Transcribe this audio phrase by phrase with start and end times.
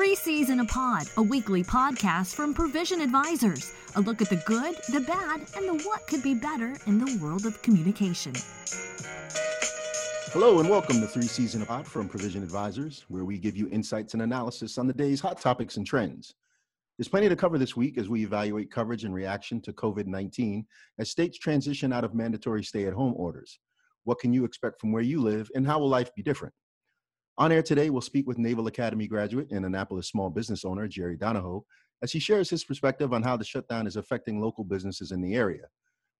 [0.00, 3.74] Three in a Pod, a weekly podcast from Provision Advisors.
[3.96, 7.18] A look at the good, the bad, and the what could be better in the
[7.22, 8.32] world of communication.
[10.32, 13.68] Hello and welcome to Three in a Pod from Provision Advisors, where we give you
[13.68, 16.34] insights and analysis on the day's hot topics and trends.
[16.96, 20.64] There's plenty to cover this week as we evaluate coverage and reaction to COVID 19
[20.98, 23.58] as states transition out of mandatory stay at home orders.
[24.04, 26.54] What can you expect from where you live, and how will life be different?
[27.40, 31.16] On air today, we'll speak with Naval Academy graduate and Annapolis small business owner Jerry
[31.16, 31.64] Donahoe
[32.02, 35.34] as he shares his perspective on how the shutdown is affecting local businesses in the
[35.34, 35.62] area.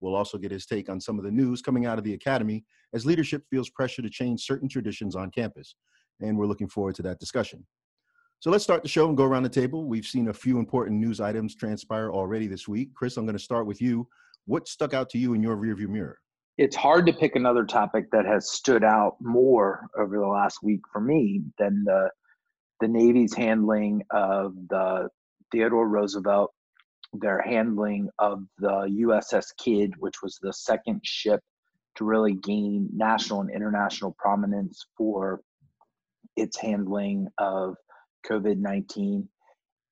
[0.00, 2.64] We'll also get his take on some of the news coming out of the academy
[2.94, 5.74] as leadership feels pressure to change certain traditions on campus.
[6.22, 7.66] And we're looking forward to that discussion.
[8.38, 9.84] So let's start the show and go around the table.
[9.84, 12.94] We've seen a few important news items transpire already this week.
[12.94, 14.08] Chris, I'm going to start with you.
[14.46, 16.16] What stuck out to you in your rearview mirror?
[16.60, 20.82] It's hard to pick another topic that has stood out more over the last week
[20.92, 22.10] for me than the
[22.80, 25.08] the Navy's handling of the
[25.50, 26.52] Theodore Roosevelt,
[27.14, 31.40] their handling of the USS Kidd, which was the second ship
[31.96, 35.40] to really gain national and international prominence for
[36.36, 37.74] its handling of
[38.26, 39.26] COVID 19.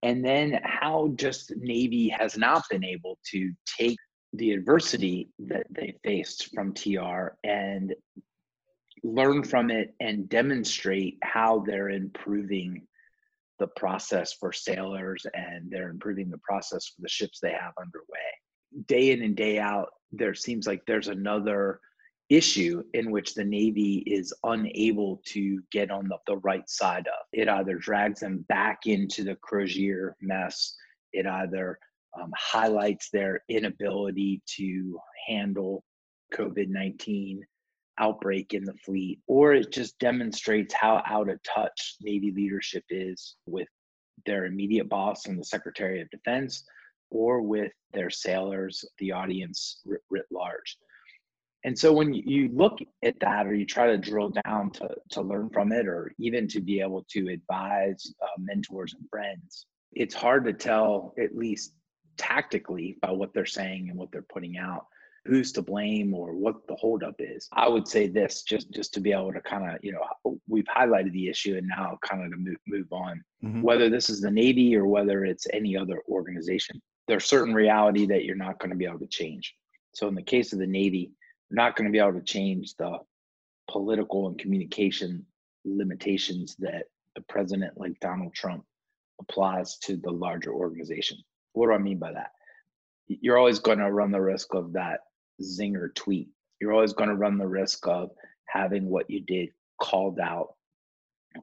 [0.02, 3.96] And then how just Navy has not been able to take
[4.32, 7.94] the adversity that they faced from TR and
[9.02, 12.86] learn from it and demonstrate how they're improving
[13.58, 18.84] the process for sailors and they're improving the process for the ships they have underway.
[18.86, 21.80] Day in and day out, there seems like there's another
[22.28, 27.26] issue in which the Navy is unable to get on the, the right side of.
[27.32, 30.74] It either drags them back into the Crozier mess,
[31.12, 31.78] it either
[32.20, 35.84] um, highlights their inability to handle
[36.34, 37.44] COVID 19
[37.98, 43.36] outbreak in the fleet, or it just demonstrates how out of touch Navy leadership is
[43.46, 43.68] with
[44.26, 46.64] their immediate boss and the Secretary of Defense,
[47.10, 50.76] or with their sailors, the audience writ, large.
[51.64, 55.22] And so when you look at that, or you try to drill down to, to
[55.22, 60.14] learn from it, or even to be able to advise uh, mentors and friends, it's
[60.14, 61.72] hard to tell, at least
[62.18, 64.86] tactically by what they're saying and what they're putting out
[65.28, 67.48] who's to blame or what the holdup is.
[67.52, 70.64] I would say this just just to be able to kind of you know we've
[70.64, 73.22] highlighted the issue and now kind of to move move on.
[73.44, 73.62] Mm-hmm.
[73.62, 78.24] Whether this is the Navy or whether it's any other organization, there's certain reality that
[78.24, 79.54] you're not going to be able to change.
[79.92, 81.12] So in the case of the Navy,
[81.50, 82.98] you're not going to be able to change the
[83.70, 85.26] political and communication
[85.64, 86.84] limitations that
[87.14, 88.64] the president like Donald Trump
[89.20, 91.18] applies to the larger organization.
[91.58, 92.30] What do I mean by that?
[93.08, 95.00] You're always going to run the risk of that
[95.42, 96.28] zinger tweet.
[96.60, 98.10] You're always going to run the risk of
[98.46, 99.48] having what you did
[99.80, 100.54] called out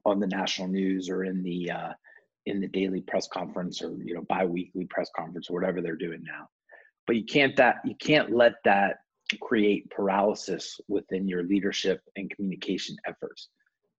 [0.06, 1.92] on the national news or in the uh,
[2.46, 6.22] in the daily press conference or you know biweekly press conference or whatever they're doing
[6.24, 6.48] now.
[7.06, 9.00] But you can't that you can't let that
[9.42, 13.48] create paralysis within your leadership and communication efforts.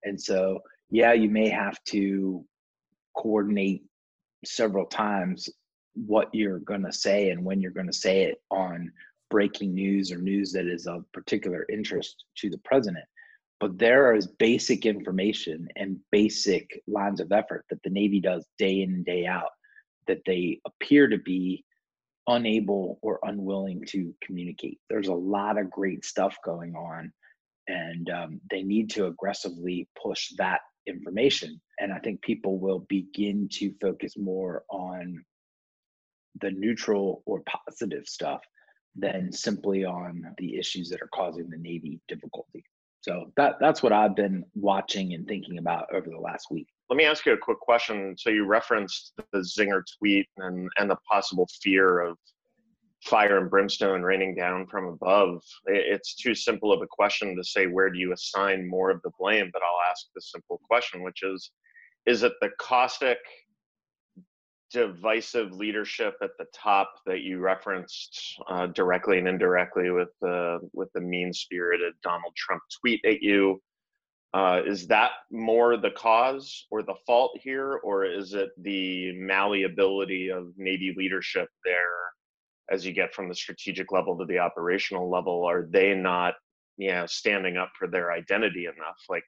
[0.03, 2.43] And so, yeah, you may have to
[3.15, 3.83] coordinate
[4.45, 5.49] several times
[6.05, 8.91] what you're going to say and when you're going to say it on
[9.29, 13.05] breaking news or news that is of particular interest to the president.
[13.59, 18.81] But there is basic information and basic lines of effort that the Navy does day
[18.81, 19.49] in and day out
[20.05, 21.65] that they appear to be
[22.27, 24.79] unable or unwilling to communicate.
[24.89, 27.11] There's a lot of great stuff going on,
[27.67, 31.59] and um, they need to aggressively push that information.
[31.79, 35.23] And I think people will begin to focus more on
[36.41, 38.41] the neutral or positive stuff
[38.95, 39.31] than mm-hmm.
[39.31, 42.63] simply on the issues that are causing the Navy difficulty.
[43.01, 46.67] So that that's what I've been watching and thinking about over the last week.
[46.89, 48.15] Let me ask you a quick question.
[48.17, 52.17] So you referenced the Zinger tweet and and the possible fear of
[53.05, 55.41] fire and brimstone raining down from above.
[55.67, 59.11] It's too simple of a question to say where do you assign more of the
[59.19, 61.51] blame, but I'll ask the simple question, which is
[62.05, 63.19] is it the caustic
[64.71, 70.91] divisive leadership at the top that you referenced uh, directly and indirectly with the with
[70.93, 73.61] the mean spirited Donald Trump tweet at you.
[74.33, 80.29] Uh, is that more the cause or the fault here, or is it the malleability
[80.29, 82.11] of Navy leadership there
[82.69, 85.45] as you get from the strategic level to the operational level?
[85.45, 86.35] Are they not,
[86.77, 88.97] yeah, standing up for their identity enough?
[89.09, 89.23] Like,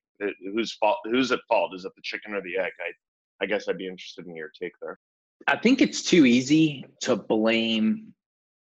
[0.54, 0.98] whose fault?
[1.06, 1.74] Who's at fault?
[1.74, 2.72] Is it the chicken or the egg?
[2.80, 5.00] I, I guess I'd be interested in your take there.
[5.48, 8.14] I think it's too easy to blame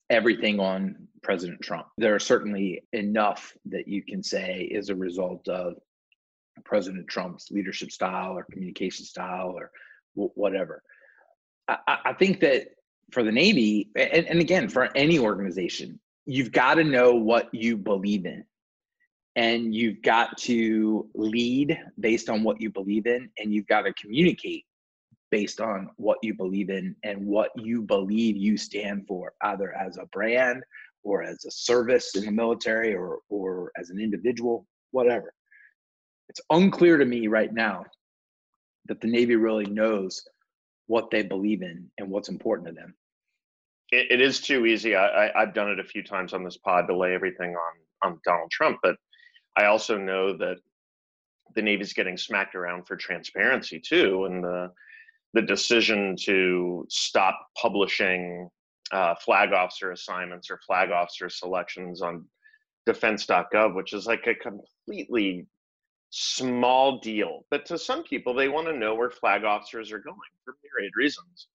[0.09, 1.87] everything on President Trump.
[1.97, 5.75] There are certainly enough that you can say is a result of
[6.63, 9.71] President Trump's leadership style or communication style or
[10.13, 10.83] whatever.
[11.67, 12.67] I, I think that
[13.11, 17.77] for the Navy, and, and again, for any organization, you've got to know what you
[17.77, 18.43] believe in.
[19.37, 23.93] And you've got to lead based on what you believe in, and you've got to
[23.93, 24.65] communicate
[25.35, 29.97] based on what you believe in and what you believe you stand for, either as
[29.97, 30.63] a brand
[31.03, 35.33] or as a service in the military or, or as an individual, whatever.
[36.29, 37.83] It's unclear to me right now
[38.85, 40.25] that the Navy really knows
[40.87, 42.95] what they believe in and what's important to them.
[43.91, 44.95] it, it is too easy.
[44.95, 47.73] I, I, have done it a few times on this pod to lay everything on
[48.09, 48.95] on Donald Trump, but
[49.57, 50.59] I also know that
[51.55, 54.71] the Navy's getting smacked around for transparency too, and the
[55.35, 58.49] the decision to stop publishing
[58.91, 62.25] uh, flag officer assignments or flag officer selections on
[62.85, 65.45] defense.gov, which is like a completely
[66.09, 67.45] small deal.
[67.51, 70.15] But to some people, they want to know where flag officers are going
[70.45, 71.47] for myriad reasons.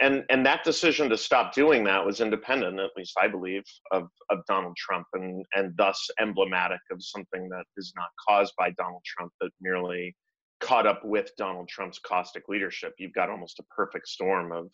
[0.00, 4.08] And and that decision to stop doing that was independent, at least I believe, of,
[4.30, 9.02] of Donald Trump and, and thus emblematic of something that is not caused by Donald
[9.04, 10.14] Trump, but merely
[10.62, 12.94] caught up with Donald Trump's caustic leadership.
[12.98, 14.70] You've got almost a perfect storm of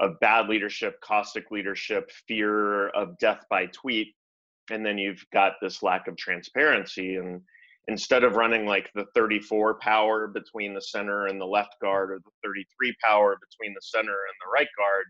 [0.00, 4.14] of bad leadership, caustic leadership, fear of death by tweet,
[4.70, 7.40] and then you've got this lack of transparency and
[7.88, 12.18] instead of running like the 34 power between the center and the left guard or
[12.18, 15.06] the 33 power between the center and the right guard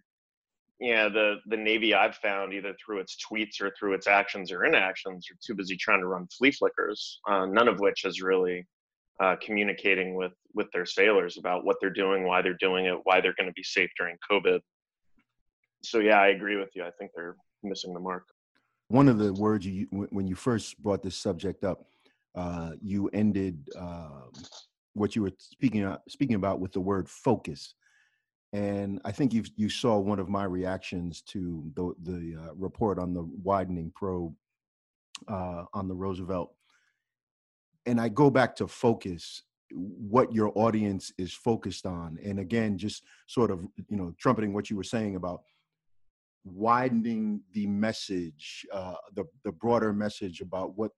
[0.81, 4.65] yeah the the navy i've found either through its tweets or through its actions or
[4.65, 8.65] inactions are too busy trying to run flea flickers uh, none of which has really
[9.21, 13.21] uh, communicating with with their sailors about what they're doing why they're doing it why
[13.21, 14.61] they're going to be safe during covid.
[15.83, 16.85] So yeah i agree with you.
[16.85, 18.25] I think they're missing the mark.
[18.89, 21.85] One of the words you when you first brought this subject up
[22.35, 24.21] uh, you ended uh,
[24.95, 27.75] what you were speaking uh, speaking about with the word focus,
[28.53, 32.99] and I think you you saw one of my reactions to the the uh, report
[32.99, 34.35] on the widening probe
[35.27, 36.55] uh, on the Roosevelt,
[37.87, 43.03] and I go back to focus what your audience is focused on and again just
[43.27, 45.43] sort of you know trumpeting what you were saying about
[46.45, 50.93] widening the message uh, the the broader message about what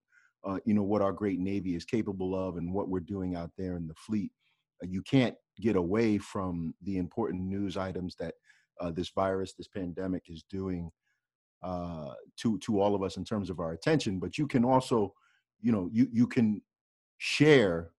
[0.45, 3.51] uh, you know what our great navy is capable of and what we're doing out
[3.59, 4.33] there in the fleet.
[4.83, 8.35] Uh, you can't get away from the important news items that
[8.81, 10.91] uh, this virus this pandemic is doing
[11.63, 15.13] uh, to to all of us in terms of our attention but you can also
[15.61, 16.63] you know you you can
[17.21, 17.91] share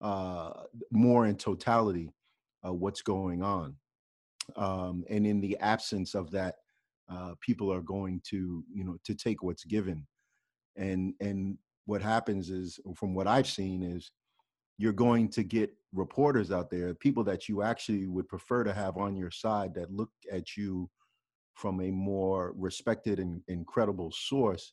[0.00, 0.50] uh,
[0.90, 2.12] more in totality
[2.66, 3.74] uh, what's going on
[4.56, 6.56] um, and in the absence of that
[7.40, 10.06] people are going to you know to take what's given
[10.76, 11.56] and and
[11.86, 14.10] what happens is, from what I've seen, is
[14.78, 18.96] you're going to get reporters out there, people that you actually would prefer to have
[18.96, 20.88] on your side that look at you
[21.54, 24.72] from a more respected and incredible source.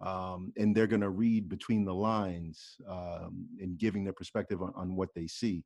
[0.00, 4.72] Um, and they're going to read between the lines um, and giving their perspective on,
[4.74, 5.64] on, what they see.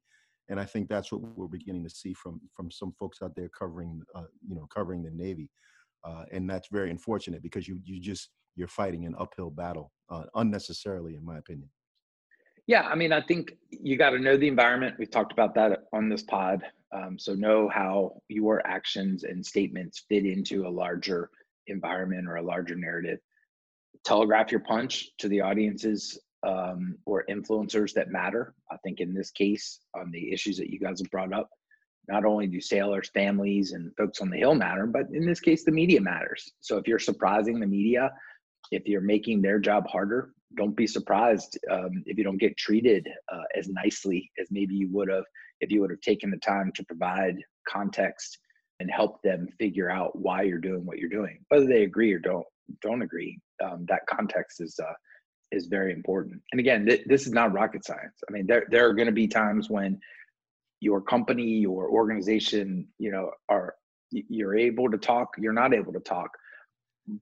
[0.49, 3.49] And I think that's what we're beginning to see from from some folks out there
[3.49, 5.51] covering, uh, you know, covering the Navy,
[6.05, 10.25] uh, and that's very unfortunate because you you just you're fighting an uphill battle uh,
[10.35, 11.69] unnecessarily, in my opinion.
[12.67, 14.97] Yeah, I mean, I think you got to know the environment.
[14.99, 16.63] We've talked about that on this pod.
[16.93, 21.31] Um, so know how your actions and statements fit into a larger
[21.67, 23.21] environment or a larger narrative.
[24.05, 28.55] Telegraph your punch to the audiences um, or influencers that matter.
[28.71, 31.51] I think in this case, on the issues that you guys have brought up,
[32.09, 35.65] not only do sailors, families, and folks on the Hill matter, but in this case,
[35.65, 36.51] the media matters.
[36.61, 38.11] So if you're surprising the media
[38.71, 43.07] if you're making their job harder, don't be surprised um, if you don't get treated
[43.33, 45.25] uh, as nicely as maybe you would have
[45.61, 47.37] if you would have taken the time to provide
[47.69, 48.39] context
[48.81, 52.19] and help them figure out why you're doing what you're doing, whether they agree or
[52.19, 52.47] don't
[52.81, 53.39] don't agree.
[53.65, 54.93] Um, that context is uh,
[55.51, 56.41] is very important.
[56.53, 58.21] And again, th- this is not rocket science.
[58.29, 60.01] I mean, there there are going to be times when
[60.81, 63.75] your company, your organization, you know, are
[64.11, 66.31] you're able to talk, you're not able to talk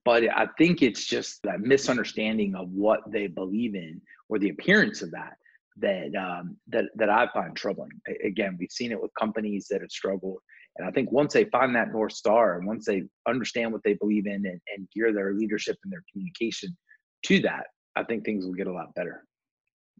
[0.04, 5.02] but I think it's just that misunderstanding of what they believe in or the appearance
[5.02, 5.34] of that
[5.78, 7.90] that um, that that I find troubling.
[8.24, 10.38] Again, we've seen it with companies that have struggled,
[10.78, 13.94] and I think once they find that north star and once they understand what they
[13.94, 16.76] believe in and, and gear their leadership and their communication
[17.24, 17.66] to that,
[17.96, 19.24] I think things will get a lot better.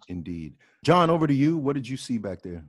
[0.08, 0.54] Indeed,
[0.84, 1.08] John.
[1.08, 1.56] Over to you.
[1.56, 2.62] What did you see back there?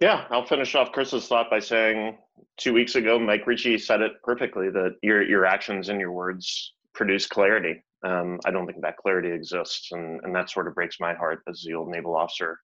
[0.00, 2.16] Yeah, I'll finish off Chris's thought by saying
[2.56, 6.74] two weeks ago, Mike Ricci said it perfectly that your your actions and your words
[6.94, 7.82] produce clarity.
[8.02, 11.42] Um, I don't think that clarity exists, and and that sort of breaks my heart
[11.48, 12.58] as the old naval officer,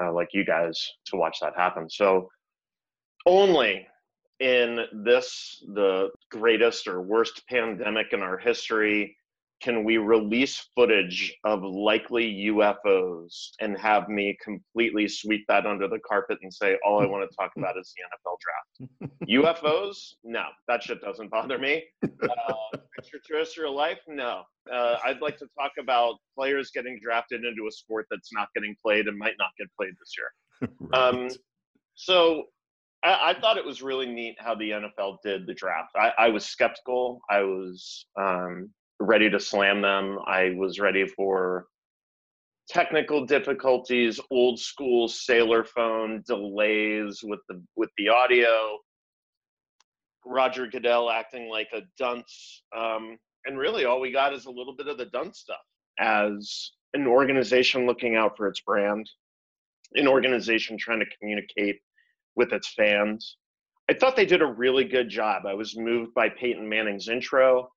[0.00, 1.88] uh, like you guys, to watch that happen.
[1.88, 2.28] So,
[3.26, 3.86] only
[4.40, 9.16] in this, the greatest or worst pandemic in our history,
[9.60, 15.98] can we release footage of likely UFOs and have me completely sweep that under the
[16.08, 19.60] carpet and say all I want to talk about is the NFL draft?
[19.62, 20.14] UFOs?
[20.24, 21.84] No, that shit doesn't bother me.
[22.02, 23.98] Uh, extraterrestrial life?
[24.08, 24.42] No.
[24.72, 28.74] Uh, I'd like to talk about players getting drafted into a sport that's not getting
[28.82, 30.70] played and might not get played this year.
[30.92, 31.14] right.
[31.14, 31.28] um,
[31.94, 32.44] so
[33.02, 35.92] I, I, thought it was really neat how the NFL did the draft.
[35.96, 37.20] I, I was skeptical.
[37.30, 40.18] I was um, ready to slam them.
[40.26, 41.66] I was ready for
[42.68, 48.78] technical difficulties, old school sailor phone delays with the with the audio.
[50.24, 54.76] Roger Goodell acting like a dunce, um, and really all we got is a little
[54.76, 55.56] bit of the dunce stuff
[55.98, 59.08] as an organization looking out for its brand,
[59.94, 61.80] an organization trying to communicate
[62.36, 63.36] with its fans.
[63.88, 65.46] I thought they did a really good job.
[65.46, 67.68] I was moved by Peyton Manning's intro.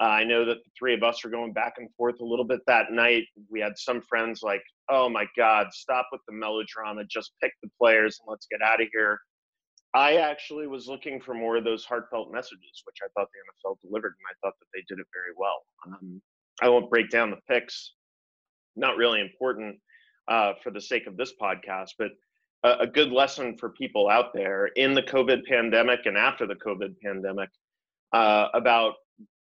[0.00, 2.44] Uh, I know that the three of us were going back and forth a little
[2.44, 3.24] bit that night.
[3.50, 7.04] We had some friends like, oh my God, stop with the melodrama.
[7.04, 9.18] Just pick the players and let's get out of here.
[9.94, 13.80] I actually was looking for more of those heartfelt messages, which I thought the NFL
[13.82, 15.62] delivered, and I thought that they did it very well.
[15.86, 16.22] Um,
[16.62, 17.92] I won't break down the picks,
[18.74, 19.76] not really important
[20.28, 22.08] uh, for the sake of this podcast, but
[22.64, 26.54] a, a good lesson for people out there in the COVID pandemic and after the
[26.54, 27.50] COVID pandemic
[28.12, 28.94] uh, about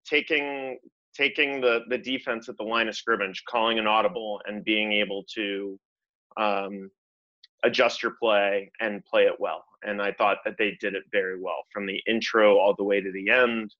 [0.05, 0.77] taking
[1.15, 5.23] taking the the defense at the line of scrimmage, calling an audible, and being able
[5.35, 5.79] to
[6.37, 6.89] um,
[7.63, 9.63] adjust your play and play it well.
[9.83, 13.01] And I thought that they did it very well from the intro all the way
[13.01, 13.73] to the end.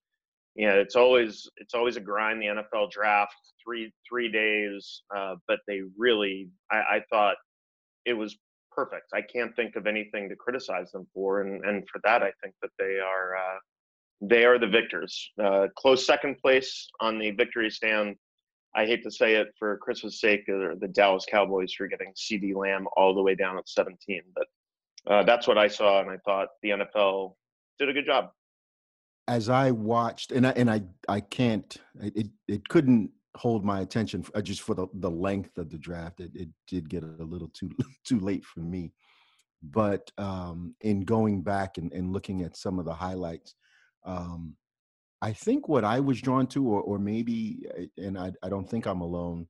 [0.55, 2.41] Yeah, it's always it's always a grind.
[2.41, 7.38] The NFL draft three three days, uh, but they really I, I thought
[8.05, 8.38] it was
[8.72, 9.08] perfect.
[9.13, 12.56] I can't think of anything to criticize them for, and and for that I think
[12.62, 13.36] that they are.
[13.36, 13.60] Uh,
[14.22, 15.32] they are the victors.
[15.44, 18.16] Uh, close second place on the victory stand.
[18.75, 22.56] I hate to say it for Chris's sake, or the Dallas Cowboys for getting CeeDee
[22.56, 24.22] Lamb all the way down at 17.
[24.36, 27.34] But uh, that's what I saw, and I thought the NFL
[27.80, 28.30] did a good job.
[29.28, 34.26] As I watched, and I and I I can't it it couldn't hold my attention
[34.36, 36.20] uh, just for the the length of the draft.
[36.20, 37.72] It it did get a little too
[38.06, 38.94] too late for me.
[39.64, 43.54] But um, in going back and, and looking at some of the highlights,
[44.06, 44.56] um,
[45.22, 48.68] I think what I was drawn to, or, or maybe, eh, and I, I don't
[48.68, 49.48] think I'm alone,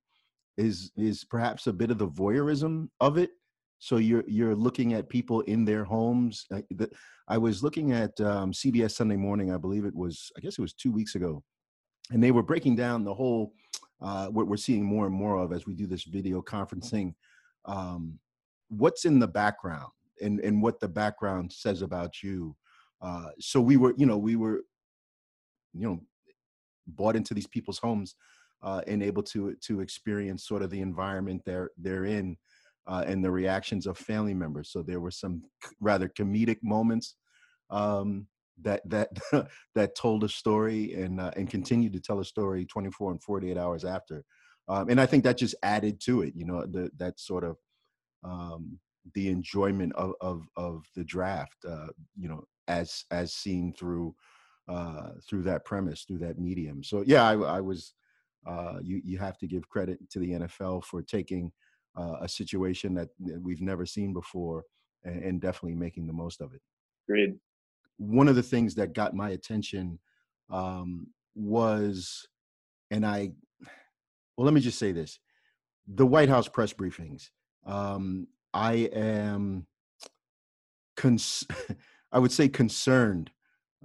[0.57, 3.31] is is perhaps a bit of the voyeurism of it.
[3.79, 6.45] So you're you're looking at people in their homes.
[6.51, 6.89] I, the,
[7.29, 9.53] I was looking at um, CBS Sunday Morning.
[9.53, 10.29] I believe it was.
[10.37, 11.41] I guess it was two weeks ago,
[12.11, 13.53] and they were breaking down the whole.
[14.01, 17.13] Uh, what we're seeing more and more of as we do this video conferencing.
[17.65, 18.17] Um,
[18.69, 22.55] what's in the background and and what the background says about you
[23.01, 24.61] uh, so we were, you know, we were,
[25.73, 25.99] you know,
[26.87, 28.15] bought into these people's homes
[28.61, 32.37] uh, and able to to experience sort of the environment they're they're in
[32.87, 34.69] uh, and the reactions of family members.
[34.71, 35.43] So there were some
[35.79, 37.15] rather comedic moments
[37.69, 38.27] um,
[38.63, 39.09] that that
[39.75, 43.57] that told a story and uh, and continued to tell a story 24 and 48
[43.57, 44.23] hours after.
[44.67, 47.57] Um, and I think that just added to it, you know, the, that sort of
[48.23, 48.79] um,
[49.13, 51.87] the enjoyment of of, of the draft, uh,
[52.17, 54.15] you know, as as seen through
[54.67, 56.83] uh, through that premise, through that medium.
[56.83, 57.93] So yeah, I, I was.
[58.47, 61.51] Uh, you you have to give credit to the NFL for taking
[61.95, 64.63] uh, a situation that we've never seen before
[65.03, 66.61] and, and, definitely making the most of it.
[67.07, 67.37] Agreed.
[68.01, 69.99] One of the things that got my attention
[70.49, 72.27] um, was,
[72.89, 73.31] and I,
[74.35, 75.19] well, let me just say this:
[75.87, 77.29] the White House press briefings.
[77.65, 79.67] Um, I am.
[80.97, 81.45] Cons-
[82.11, 83.31] I would say concerned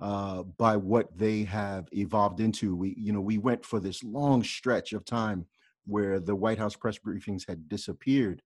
[0.01, 2.75] uh, by what they have evolved into.
[2.75, 5.47] We, you know, we went for this long stretch of time
[5.87, 8.43] where the White House press briefings had disappeared,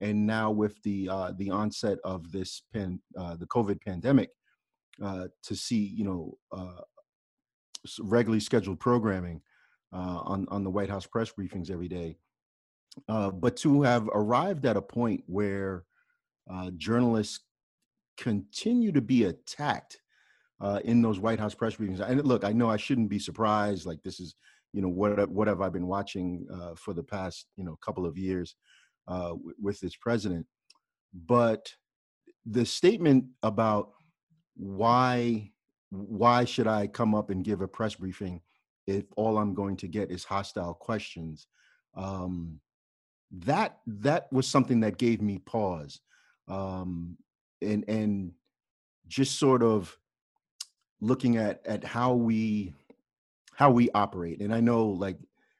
[0.00, 4.30] and now with the uh, the onset of this pan, uh, the COVID pandemic,
[5.02, 6.82] uh, to see you know uh,
[8.00, 9.40] regularly scheduled programming
[9.92, 12.18] uh, on on the White House press briefings every day,
[13.06, 15.84] but to have arrived at a point where
[16.76, 17.40] journalists
[18.16, 20.00] continue to be attacked
[20.60, 22.00] uh, in those White House press briefings.
[22.00, 23.86] And look, I know I shouldn't be surprised.
[23.86, 24.34] Like this is,
[24.72, 28.06] you know, what what have I been watching uh, for the past, you know, couple
[28.06, 28.56] of years
[29.08, 30.46] uh, w- with this president?
[31.26, 31.72] But
[32.46, 33.92] the statement about
[34.60, 35.50] why
[35.90, 38.40] why should I come up and give a press briefing
[38.86, 41.46] if all I'm going to get is hostile questions?
[41.94, 42.60] Um,
[43.32, 46.00] that that was something that gave me pause.
[46.46, 47.16] Um,
[47.62, 48.32] and and
[49.08, 49.96] just sort of
[51.00, 52.74] looking at at how we
[53.54, 54.40] how we operate.
[54.40, 55.16] And I know, like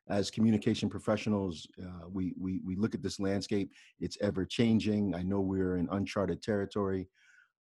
[0.08, 3.72] as communication professionals, uh, we we we look at this landscape.
[3.98, 5.14] It's ever changing.
[5.14, 7.08] I know we're in uncharted territory,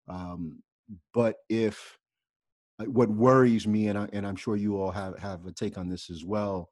[0.08, 0.62] um,
[1.12, 1.96] but if
[2.86, 5.88] what worries me, and I, and I'm sure you all have have a take on
[5.88, 6.70] this as well,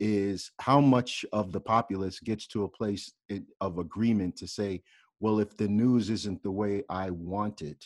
[0.00, 3.12] is how much of the populace gets to a place
[3.60, 4.82] of agreement to say,
[5.20, 7.84] well, if the news isn't the way I want it,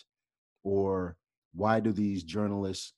[0.63, 1.17] or
[1.55, 2.93] why do these journalists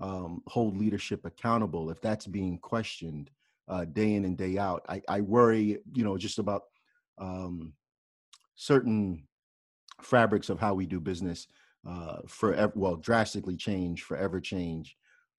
[0.00, 3.30] um, hold leadership accountable if that's being questioned
[3.68, 4.84] uh, day in and day out?
[4.88, 6.62] I, I worry, you know, just about
[7.18, 7.72] um,
[8.54, 9.26] certain
[10.02, 11.46] fabrics of how we do business
[11.88, 14.96] uh, forever, well, drastically change, forever change.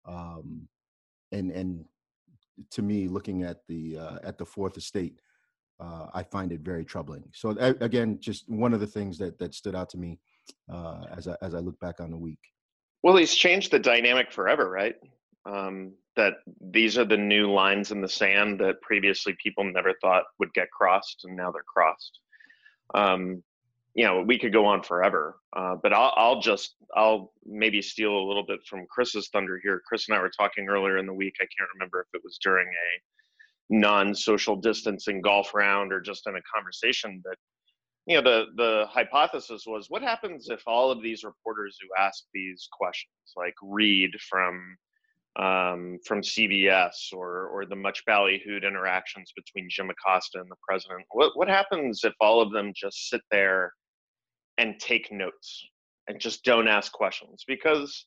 [0.07, 0.69] Um,
[1.33, 1.85] and, and
[2.71, 5.21] to me, looking at the, uh, at the fourth estate,
[5.81, 7.25] uh, I find it very troubling.
[7.35, 7.51] So
[7.81, 10.19] again, just one of the things that, that stood out to me
[10.73, 12.39] uh, as, I, as I look back on the week.
[13.03, 14.97] Well, he's changed the dynamic forever, right?
[15.45, 20.25] Um, that these are the new lines in the sand that previously people never thought
[20.39, 22.21] would get crossed, and now they're crossed.
[22.95, 23.43] Um,
[23.97, 28.17] you know, we could go on forever, uh, but I'll, I'll just, I'll maybe steal
[28.17, 29.83] a little bit from Chris's thunder here.
[29.89, 31.35] Chris and I were talking earlier in the week.
[31.41, 32.89] I can't remember if it was during a
[33.69, 37.37] non-social distancing golf round or just in a conversation but
[38.07, 42.25] you know the the hypothesis was what happens if all of these reporters who ask
[42.33, 44.77] these questions like Reid from
[45.37, 51.03] um, from cbs or or the much ballyhooed interactions between jim acosta and the president
[51.11, 53.73] what what happens if all of them just sit there
[54.59, 55.65] and take notes
[56.09, 58.07] and just don't ask questions because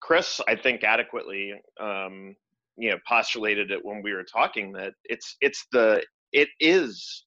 [0.00, 2.34] chris i think adequately um,
[2.76, 7.24] you know postulated it when we were talking that it's it's the it is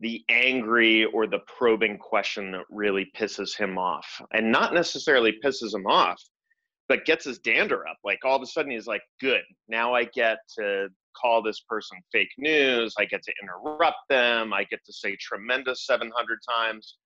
[0.00, 5.74] the angry or the probing question that really pisses him off and not necessarily pisses
[5.74, 6.20] him off
[6.88, 7.96] but gets his dander up.
[8.04, 10.88] Like all of a sudden he's like good now i get to
[11.20, 12.94] call this person fake news.
[12.98, 14.52] I get to interrupt them.
[14.52, 16.96] I get to say tremendous 700 times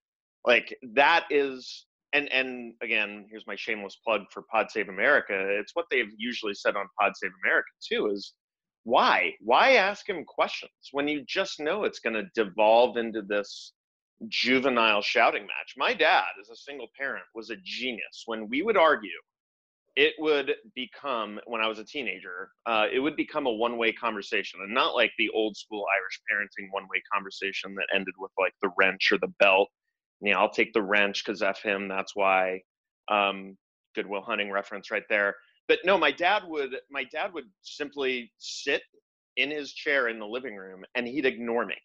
[0.45, 5.35] like that is and and again, here's my shameless plug for Pod Save America.
[5.35, 8.11] It's what they've usually said on Pod Save America too.
[8.11, 8.35] Is
[8.85, 13.73] why why ask him questions when you just know it's going to devolve into this
[14.29, 15.75] juvenile shouting match?
[15.77, 18.25] My dad, as a single parent, was a genius.
[18.27, 19.11] When we would argue,
[19.97, 22.51] it would become when I was a teenager.
[22.67, 26.69] Uh, it would become a one-way conversation, and not like the old school Irish parenting
[26.73, 29.69] one-way conversation that ended with like the wrench or the belt
[30.21, 31.89] you know, I'll take the wrench because F him.
[31.89, 32.63] That's why.
[33.09, 33.57] Um,
[33.95, 35.35] Good Will Hunting reference right there.
[35.69, 38.83] But no, my dad would my dad would simply sit
[39.37, 41.77] in his chair in the living room and he'd ignore me.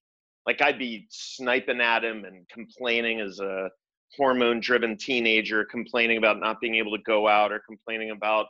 [0.45, 3.69] Like I'd be sniping at him and complaining as a
[4.17, 8.47] hormone driven teenager, complaining about not being able to go out or complaining about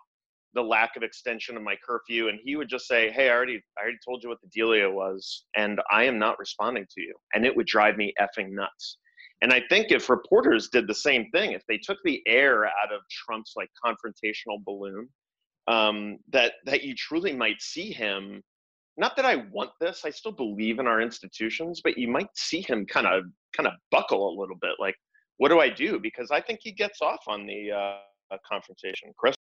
[0.53, 3.61] the lack of extension of my curfew and he would just say hey i already
[3.77, 7.13] i already told you what the dealio was and i am not responding to you
[7.33, 8.97] and it would drive me effing nuts
[9.41, 12.93] and I think if reporters did the same thing, if they took the air out
[12.93, 15.09] of Trump's like confrontational balloon,
[15.67, 18.41] um, that that you truly might see him.
[18.97, 20.03] Not that I want this.
[20.05, 23.73] I still believe in our institutions, but you might see him kind of kind of
[23.91, 24.73] buckle a little bit.
[24.79, 24.95] Like,
[25.37, 25.99] what do I do?
[25.99, 29.11] Because I think he gets off on the uh, confrontation.
[29.17, 29.34] Chris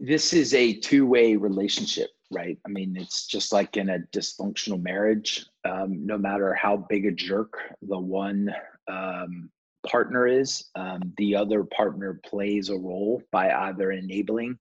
[0.00, 2.58] this is a two-way relationship right?
[2.66, 5.46] I mean it's just like in a dysfunctional marriage.
[5.64, 8.52] Um, no matter how big a jerk the one
[8.90, 9.50] um,
[9.86, 14.58] partner is um, the other partner plays a role by either enabling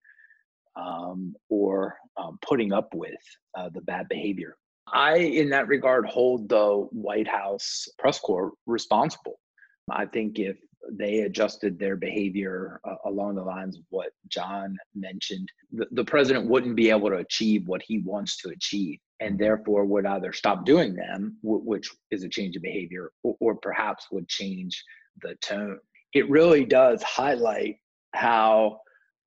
[0.75, 3.19] um, or um, putting up with
[3.57, 4.55] uh, the bad behavior.
[4.91, 9.39] I in that regard hold the white house press corps responsible.
[9.89, 10.57] I think if
[10.91, 15.51] they adjusted their behavior uh, along the lines of what John mentioned.
[15.71, 19.85] The, the president wouldn't be able to achieve what he wants to achieve, and therefore
[19.85, 24.07] would either stop doing them, w- which is a change of behavior, or, or perhaps
[24.11, 24.83] would change
[25.21, 25.79] the tone.
[26.13, 27.77] It really does highlight
[28.13, 28.81] how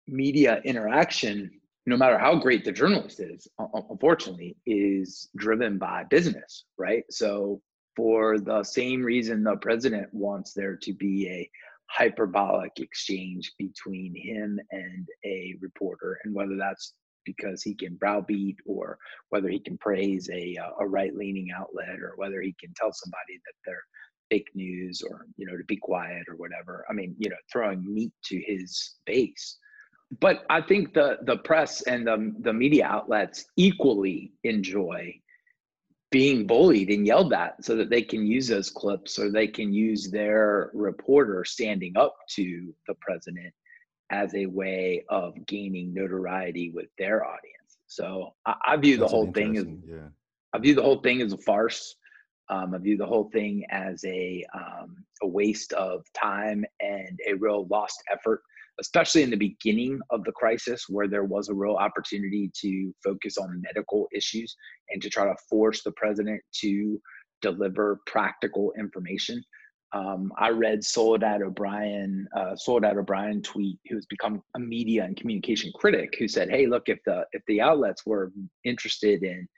[0.06, 1.50] media interaction
[1.86, 7.04] no matter how great the journalist is, unfortunately, is driven by business, right?
[7.10, 7.62] So
[7.96, 11.50] for the same reason the president wants there to be a
[11.88, 18.98] hyperbolic exchange between him and a reporter, and whether that's because he can browbeat or
[19.30, 22.92] whether he can praise a, uh, a right leaning outlet or whether he can tell
[22.92, 23.82] somebody that they're
[24.30, 26.84] fake news or you know to be quiet or whatever.
[26.90, 29.58] I mean you know throwing meat to his base
[30.20, 35.12] but i think the the press and the the media outlets equally enjoy
[36.10, 39.72] being bullied and yelled at so that they can use those clips or they can
[39.72, 43.52] use their reporter standing up to the president
[44.10, 47.78] as a way of gaining notoriety with their audience.
[47.86, 50.08] So I, I view That's the whole thing as yeah.
[50.52, 51.96] I view the whole thing as a farce.
[52.48, 57.34] Um, I view the whole thing as a um, a waste of time and a
[57.34, 58.42] real lost effort,
[58.80, 63.38] especially in the beginning of the crisis, where there was a real opportunity to focus
[63.38, 64.56] on medical issues
[64.90, 67.00] and to try to force the president to
[67.42, 69.42] deliver practical information.
[69.92, 75.16] Um, I read Soledad O'Brien, uh, Soledad O'Brien tweet, who has become a media and
[75.16, 78.32] communication critic, who said, "Hey, look, if the if the outlets were
[78.64, 79.48] interested in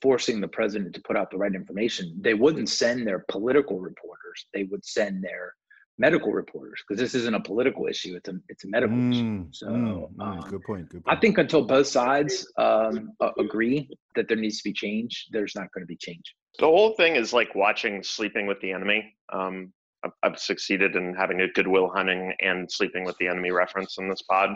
[0.00, 4.46] forcing the president to put out the right information, they wouldn't send their political reporters;
[4.54, 5.54] they would send their
[5.98, 9.46] medical reporters because this isn't a political issue; it's a it's a medical mm, issue.
[9.52, 10.88] So, mm, mm, um, good point.
[10.88, 11.16] Good point.
[11.16, 15.72] I think until both sides um, agree that there needs to be change, there's not
[15.72, 19.14] going to be change the whole thing is like watching Sleeping with the Enemy.
[19.32, 19.72] Um,
[20.04, 23.98] I've, I've succeeded in having a Good Will Hunting and Sleeping with the Enemy reference
[23.98, 24.50] in this pod.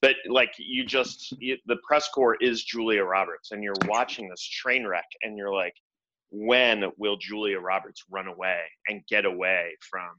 [0.00, 4.42] But like you just, you, the press corps is Julia Roberts, and you're watching this
[4.42, 5.74] train wreck, and you're like,
[6.30, 10.10] when will Julia Roberts run away and get away from,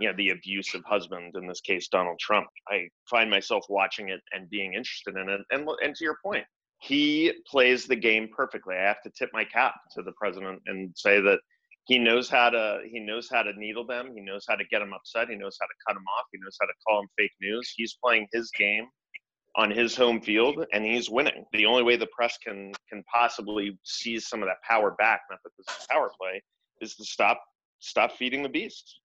[0.00, 2.46] you know, the abusive husband in this case, Donald Trump?
[2.68, 5.40] I find myself watching it and being interested in it.
[5.50, 6.44] And and to your point,
[6.80, 8.74] he plays the game perfectly.
[8.74, 11.40] I have to tip my cap to the president and say that
[11.84, 14.12] he knows how to he knows how to needle them.
[14.14, 15.28] He knows how to get them upset.
[15.28, 16.26] He knows how to cut them off.
[16.32, 17.72] He knows how to call them fake news.
[17.76, 18.86] He's playing his game
[19.56, 21.44] on his home field and he's winning.
[21.52, 25.40] The only way the press can can possibly seize some of that power back, not
[25.44, 26.42] that this is power play,
[26.80, 27.42] is to stop
[27.80, 29.00] stop feeding the beast.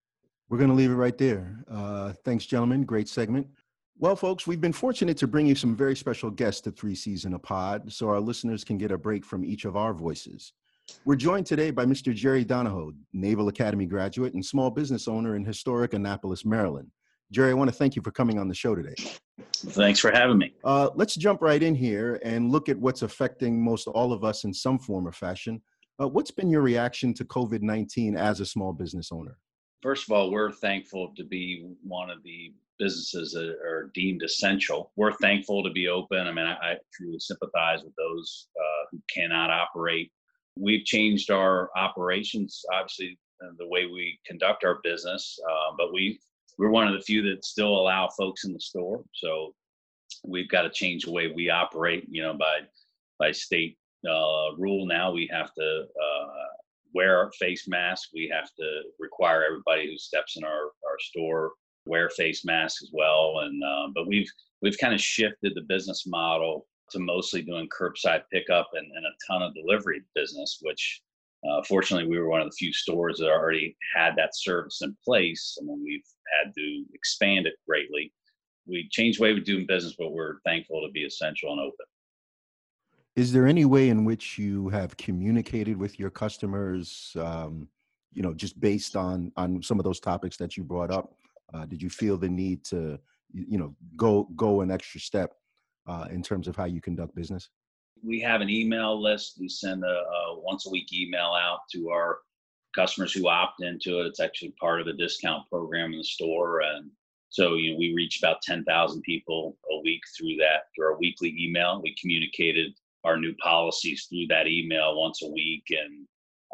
[0.50, 1.64] We're going to leave it right there.
[1.70, 2.84] Uh, thanks, gentlemen.
[2.84, 3.48] Great segment.
[3.98, 7.34] Well, folks, we've been fortunate to bring you some very special guests to Three in
[7.34, 10.54] a Pod so our listeners can get a break from each of our voices.
[11.04, 12.14] We're joined today by Mr.
[12.14, 16.92] Jerry Donahoe, Naval Academy graduate and small business owner in historic Annapolis, Maryland.
[17.32, 18.94] Jerry, I want to thank you for coming on the show today.
[19.56, 20.54] Thanks for having me.
[20.64, 24.44] Uh, let's jump right in here and look at what's affecting most all of us
[24.44, 25.62] in some form or fashion.
[26.00, 29.38] Uh, what's been your reaction to COVID 19 as a small business owner?
[29.86, 34.92] First of all, we're thankful to be one of the businesses that are deemed essential.
[34.96, 36.26] We're thankful to be open.
[36.26, 40.12] I mean, I, I truly sympathize with those uh, who cannot operate.
[40.58, 43.20] We've changed our operations, obviously,
[43.60, 46.20] the way we conduct our business, uh, but we
[46.58, 49.04] we're one of the few that still allow folks in the store.
[49.14, 49.54] So
[50.26, 52.08] we've got to change the way we operate.
[52.10, 52.62] You know, by
[53.20, 56.46] by state uh, rule now, we have to uh,
[56.96, 58.10] wear face masks.
[58.14, 61.52] We have to require everybody who steps in our, our store
[61.86, 63.40] wear face masks as well.
[63.44, 64.32] And uh, but we've
[64.62, 69.32] we've kind of shifted the business model to mostly doing curbside pickup and, and a
[69.32, 71.02] ton of delivery business, which
[71.48, 74.96] uh, fortunately we were one of the few stores that already had that service in
[75.04, 75.58] place.
[75.60, 76.06] I and we've
[76.40, 78.14] had to expand it greatly.
[78.68, 81.86] We changed the way we do business, but we're thankful to be essential and open.
[83.16, 87.16] Is there any way in which you have communicated with your customers?
[87.18, 87.70] Um,
[88.12, 91.16] you know, just based on on some of those topics that you brought up,
[91.54, 93.00] uh, did you feel the need to,
[93.34, 95.36] you know, go go an extra step
[95.88, 97.50] uh, in terms of how you conduct business?
[98.04, 99.38] We have an email list.
[99.40, 102.20] We send a, a once a week email out to our
[102.76, 104.08] customers who opt into it.
[104.08, 106.92] It's actually part of the discount program in the store, and
[107.30, 110.98] so you know we reach about ten thousand people a week through that through our
[110.98, 111.82] weekly email.
[111.82, 112.74] We communicated
[113.06, 116.08] our new policies through that email once a week, and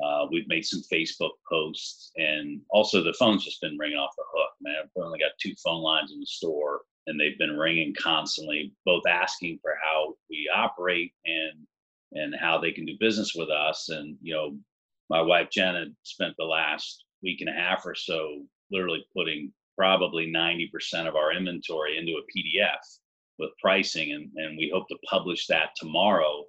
[0.03, 4.23] uh, we've made some Facebook posts, and also the phone's just been ringing off the
[4.33, 4.51] hook.
[4.61, 8.73] Man, I've only got two phone lines in the store, and they've been ringing constantly,
[8.85, 11.65] both asking for how we operate and
[12.13, 13.89] and how they can do business with us.
[13.89, 14.57] And you know,
[15.09, 19.53] my wife Jen had spent the last week and a half or so literally putting
[19.77, 22.99] probably 90% of our inventory into a PDF
[23.41, 26.45] with pricing, and and we hope to publish that tomorrow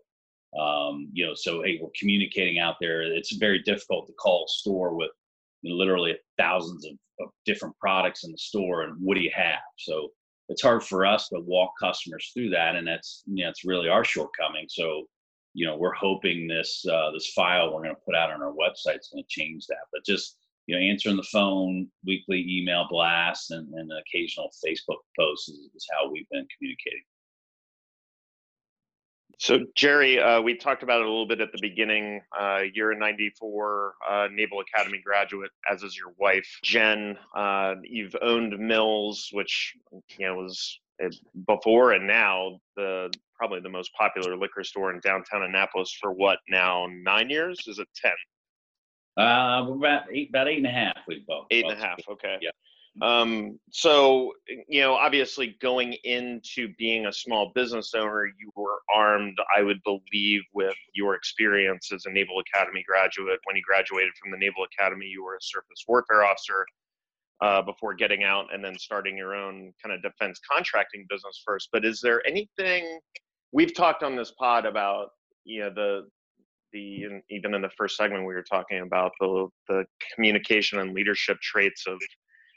[0.59, 3.03] um, you know, so hey, we're communicating out there.
[3.03, 5.11] It's very difficult to call a store with
[5.65, 9.61] literally thousands of, of different products in the store, and what do you have?
[9.79, 10.09] So
[10.49, 13.89] it's hard for us to walk customers through that, and that's you know, it's really
[13.89, 14.67] our shortcoming.
[14.69, 15.05] So
[15.55, 18.53] you know, we're hoping this uh, this file we're going to put out on our
[18.53, 19.87] website is going to change that.
[19.91, 25.49] But just you know, answering the phone, weekly email blasts, and, and occasional Facebook posts
[25.49, 27.03] is, is how we've been communicating.
[29.39, 32.21] So, Jerry, uh, we talked about it a little bit at the beginning.
[32.39, 37.19] Uh, you're a 94 uh, Naval Academy graduate, as is your wife, Jen.
[37.37, 39.75] Uh, you've owned Mills, which
[40.17, 40.79] you know was
[41.49, 46.39] before and now the probably the most popular liquor store in downtown Annapolis for what
[46.49, 47.59] now nine years?
[47.67, 48.13] Is it ten?
[49.19, 50.97] Uh, about eight, about eight and a half.
[51.07, 51.47] We've both.
[51.51, 51.99] Eight and a half.
[52.09, 52.39] Okay.
[52.41, 52.51] Yeah.
[53.01, 54.33] Um, so,
[54.69, 59.83] you know, obviously going into being a small business owner, you were armed, I would
[59.83, 63.39] believe, with your experience as a Naval Academy graduate.
[63.45, 66.67] When you graduated from the Naval Academy, you were a surface warfare officer
[67.41, 71.71] uh, before getting out and then starting your own kind of defense contracting business first.
[71.73, 73.01] But is there anything
[73.53, 75.09] we've talked on this pod about,
[75.45, 76.09] you know, the
[76.73, 81.39] the even in the first segment we were talking about the the communication and leadership
[81.41, 81.99] traits of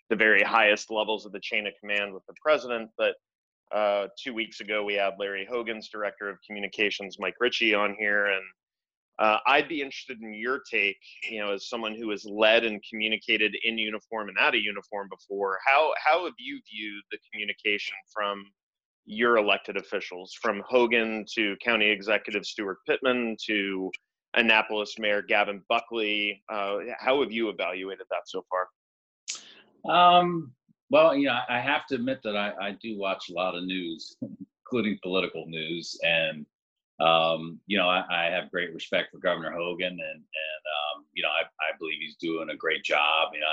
[0.10, 2.89] the very highest levels of the chain of command with the president.
[2.97, 3.15] But
[3.73, 8.28] uh, two weeks ago, we had Larry Hogan's director of communications, Mike Ricci, on here,
[8.28, 8.43] and
[9.17, 10.99] uh, I'd be interested in your take.
[11.30, 15.10] You know, as someone who has led and communicated in uniform and out of uniform
[15.10, 18.45] before, how how have you viewed the communication from
[19.06, 23.91] your elected officials, from Hogan to County Executive Steuart Pittman to
[24.36, 26.44] Annapolis Mayor Gavin Buckley?
[26.52, 28.68] Uh, how have you evaluated that so far?
[29.89, 30.52] Um,
[30.89, 33.63] well, you know, I have to admit that I, I do watch a lot of
[33.63, 36.46] news, including political news, and
[37.00, 41.22] um, you know, I, I, have great respect for Governor Hogan, and and um, you
[41.22, 43.32] know, I, I believe he's doing a great job.
[43.34, 43.46] You know,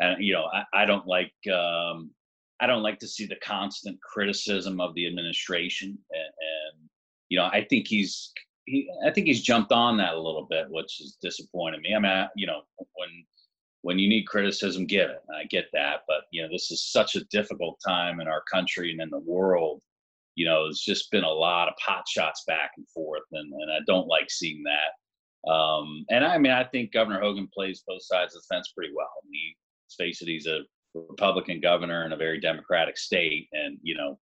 [0.00, 2.10] and you know, I, I don't like um,
[2.60, 6.88] I don't like to see the constant criticism of the administration, and, and
[7.28, 8.32] you know, I think he's
[8.66, 11.94] he I think he's jumped on that a little bit, which is disappointing me.
[11.94, 13.08] I mean, I, you know, when
[13.82, 15.22] when you need criticism, give it.
[15.32, 18.90] I get that, but you know, this is such a difficult time in our country
[18.90, 19.80] and in the world.
[20.34, 23.70] You know, it's just been a lot of pot shots back and forth, and, and
[23.70, 25.50] I don't like seeing that.
[25.50, 28.92] Um, and I mean, I think Governor Hogan plays both sides of the fence pretty
[28.94, 29.08] well.
[29.30, 30.60] He, let's face it, he's a
[31.08, 34.18] Republican governor in a very Democratic state, and you know,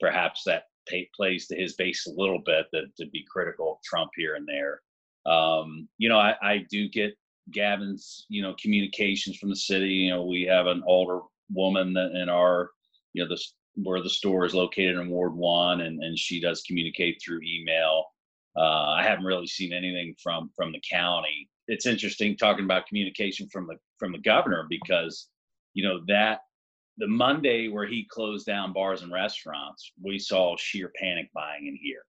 [0.00, 3.82] perhaps that pay, plays to his base a little bit that to be critical of
[3.84, 4.80] Trump here and there.
[5.26, 7.16] Um, you know, I, I do get
[7.50, 9.88] Gavin's, you know, communications from the city.
[9.88, 11.20] You know, we have an older
[11.52, 12.70] woman in our,
[13.12, 13.40] you know, the
[13.76, 18.04] where the store is located in Ward One, and and she does communicate through email.
[18.56, 21.48] Uh, I haven't really seen anything from from the county.
[21.66, 25.28] It's interesting talking about communication from the from the governor because,
[25.74, 26.40] you know, that
[26.98, 31.76] the Monday where he closed down bars and restaurants, we saw sheer panic buying in
[31.80, 32.02] here,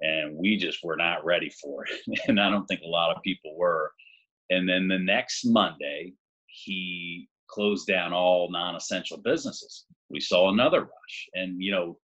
[0.00, 2.20] and we just were not ready for it.
[2.28, 3.92] and I don't think a lot of people were.
[4.50, 6.12] And then the next Monday,
[6.46, 9.86] he closed down all non-essential businesses.
[10.10, 11.98] We saw another rush, and you know,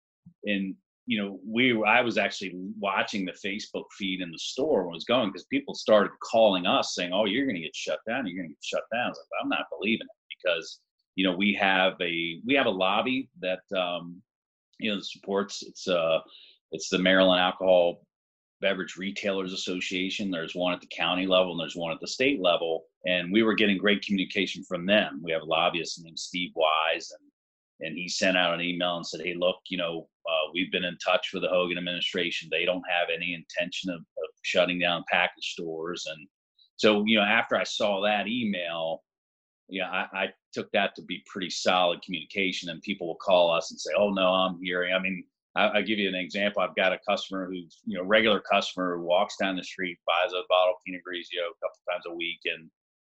[0.45, 0.75] and
[1.07, 4.97] you know, we I was actually watching the Facebook feed in the store when it
[4.97, 8.27] was going because people started calling us saying, "Oh, you're going to get shut down.
[8.27, 10.81] You're going to get shut down." I was like, "I'm not believing it," because
[11.17, 14.23] you know we have a we have a lobby that um,
[14.79, 16.19] you know supports it's uh
[16.73, 18.07] it's the Maryland Alcohol
[18.61, 20.31] Beverage Retailers Association.
[20.31, 22.85] There's one at the county level and there's one at the state level.
[23.07, 25.21] And we were getting great communication from them.
[25.23, 27.31] We have a lobbyist named Steve Wise, and
[27.89, 30.85] and he sent out an email and said, "Hey, look, you know, uh, we've been
[30.85, 32.49] in touch with the Hogan administration.
[32.51, 36.27] They don't have any intention of, of shutting down package stores." And
[36.77, 39.03] so, you know, after I saw that email,
[39.69, 42.71] yeah, I, I took that to be pretty solid communication.
[42.71, 45.25] And people will call us and say, "Oh no, I'm hearing." I mean,
[45.57, 46.63] I, will give you an example.
[46.63, 50.33] I've got a customer who's, you know, regular customer who walks down the street, buys
[50.33, 52.71] a bottle of Pinot Grigio a couple times a week, and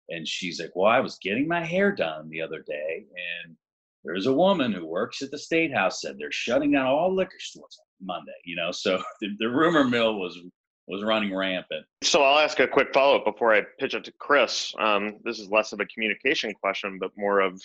[0.09, 3.05] and she's like, "Well, I was getting my hair done the other day,
[3.45, 3.55] and
[4.03, 7.39] there's a woman who works at the state house said they're shutting down all liquor
[7.39, 10.37] stores on Monday." You know, so the, the rumor mill was
[10.91, 11.85] was running rampant.
[12.03, 14.73] So I'll ask a quick follow up before I pitch it to Chris.
[14.79, 17.59] Um, this is less of a communication question, but more of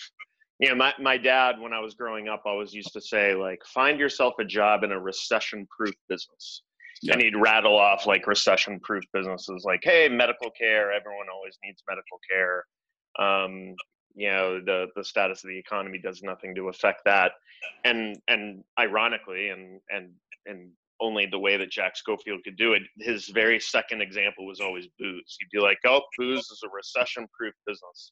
[0.59, 3.61] you know, my, my dad, when I was growing up, always used to say, like,
[3.65, 6.63] find yourself a job in a recession proof business.
[7.03, 7.13] Yeah.
[7.13, 11.83] And he'd rattle off like recession proof businesses like, hey, medical care, everyone always needs
[11.87, 12.65] medical care.
[13.19, 13.75] Um,
[14.15, 17.33] you know, the, the status of the economy does nothing to affect that.
[17.83, 20.09] And and ironically, and and
[20.47, 24.59] and only the way that Jack Schofield could do it, his very second example was
[24.59, 25.37] always booze.
[25.39, 28.11] He'd be like, oh, booze is a recession proof business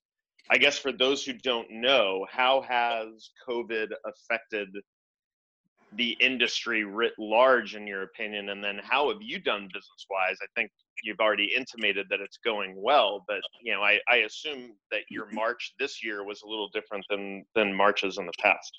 [0.50, 4.70] I guess for those who don't know, how has COVID affected
[5.94, 8.50] the industry writ large, in your opinion?
[8.50, 10.38] And then how have you done business wise?
[10.42, 10.70] I think
[11.04, 15.28] you've already intimated that it's going well, but you know, I, I assume that your
[15.32, 18.72] March this year was a little different than than Marches in the past.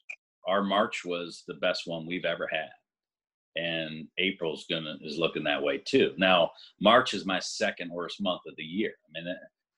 [0.47, 2.69] Our March was the best one we've ever had.
[3.57, 6.12] And April's gonna is looking that way too.
[6.19, 8.92] Now, March is my second worst month of the year.
[9.07, 9.35] I mean,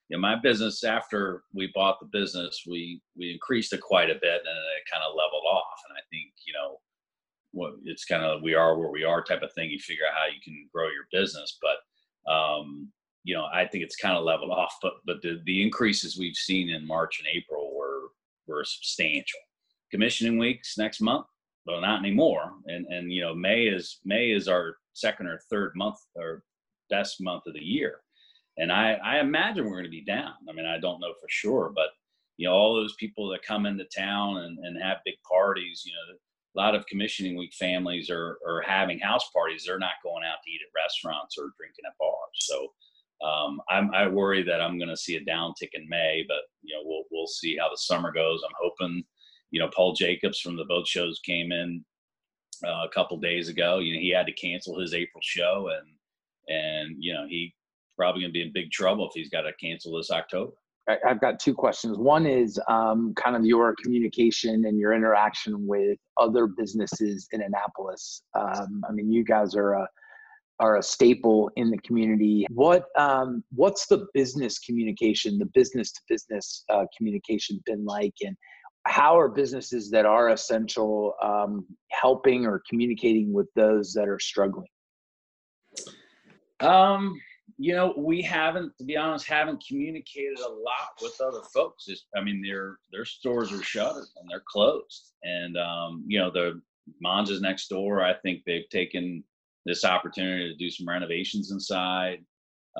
[0.09, 4.14] you know, my business after we bought the business, we we increased it quite a
[4.14, 5.81] bit, and it kind of leveled off.
[5.88, 6.79] And I think you know,
[7.53, 9.71] what it's kind of we are where we are type of thing.
[9.71, 12.91] You figure out how you can grow your business, but um,
[13.25, 14.75] you know, I think it's kind of leveled off.
[14.83, 18.09] But but the the increases we've seen in March and April were
[18.47, 19.41] were substantial.
[19.91, 21.27] Commissioning weeks next month,
[21.68, 22.52] well, not anymore.
[22.66, 26.42] And and you know, May is May is our second or third month or
[26.90, 28.00] best month of the year.
[28.57, 30.33] And I, I imagine we're going to be down.
[30.48, 31.90] I mean, I don't know for sure, but
[32.38, 35.92] you know, all those people that come into town and, and have big parties, you
[35.92, 36.16] know,
[36.57, 39.64] a lot of commissioning week families are, are having house parties.
[39.64, 42.38] They're not going out to eat at restaurants or drinking at bars.
[42.38, 42.68] So
[43.24, 46.74] um, I'm, I worry that I'm going to see a downtick in May, but you
[46.74, 48.40] know, we'll, we'll see how the summer goes.
[48.44, 49.04] I'm hoping,
[49.51, 51.85] you know, Paul Jacobs from the boat shows came in
[52.67, 53.79] uh, a couple days ago.
[53.79, 57.55] You know, he had to cancel his April show and, and, you know, he
[57.97, 60.53] probably going to be in big trouble if he's got to cancel this October.
[61.07, 61.99] I've got two questions.
[61.99, 68.23] One is um, kind of your communication and your interaction with other businesses in Annapolis.
[68.35, 69.89] Um, I mean, you guys are a
[70.61, 72.47] are a staple in the community.
[72.51, 78.37] What um, what's the business communication, the business to business uh, communication been like, and
[78.88, 84.68] how are businesses that are essential um, helping or communicating with those that are struggling?
[86.61, 87.20] Um,
[87.59, 91.85] you know, we haven't, to be honest, haven't communicated a lot with other folks.
[91.88, 96.31] It's, I mean, their their stores are shuttered and they're closed, and um, you know,
[96.31, 96.61] the
[97.05, 98.03] Monza's next door.
[98.03, 99.22] I think they've taken
[99.66, 102.24] this opportunity to do some renovations inside.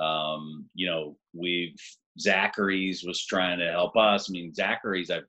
[0.01, 1.77] Um, you know, we've
[2.19, 4.29] Zachary's was trying to help us.
[4.29, 5.21] I mean, Zachary's, I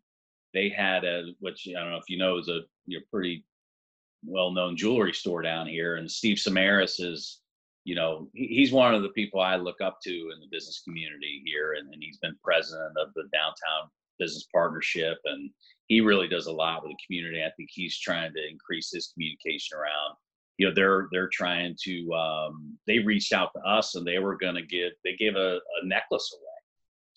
[0.53, 3.45] they had a which I don't know if you know is a you know, pretty
[4.25, 7.41] well known jewelry store down here, and Steve Samaras is
[7.85, 11.41] you know, he's one of the people I look up to in the business community
[11.45, 15.49] here, and, and, he's been president of the downtown business partnership, and
[15.88, 17.41] he really does a lot with the community.
[17.41, 20.15] I think he's trying to increase his communication around.
[20.57, 22.13] You know, they're they're trying to.
[22.13, 24.91] Um, they reached out to us, and they were going to give.
[25.03, 26.58] They gave a, a necklace away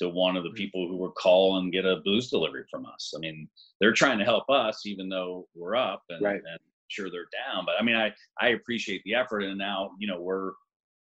[0.03, 0.57] to one of the mm-hmm.
[0.57, 3.13] people who were call and get a booze delivery from us.
[3.17, 3.49] I mean,
[3.81, 6.37] they're trying to help us, even though we're up, and, right.
[6.37, 7.65] and sure they're down.
[7.65, 10.53] But I mean, I I appreciate the effort, and now you know we're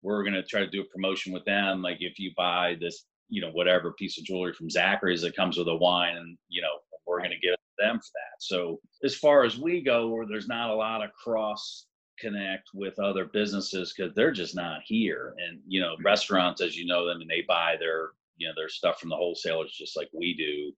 [0.02, 1.82] we're gonna try to do a promotion with them.
[1.82, 5.58] Like if you buy this, you know, whatever piece of jewelry from Zachary's that comes
[5.58, 8.40] with a wine, and you know, we're gonna give them for that.
[8.40, 11.88] So as far as we go, where there's not a lot of cross
[12.20, 15.34] connect with other businesses because they're just not here.
[15.40, 18.70] And you know, restaurants, as you know them, and they buy their you know their
[18.70, 20.74] stuff from the wholesalers just like we do.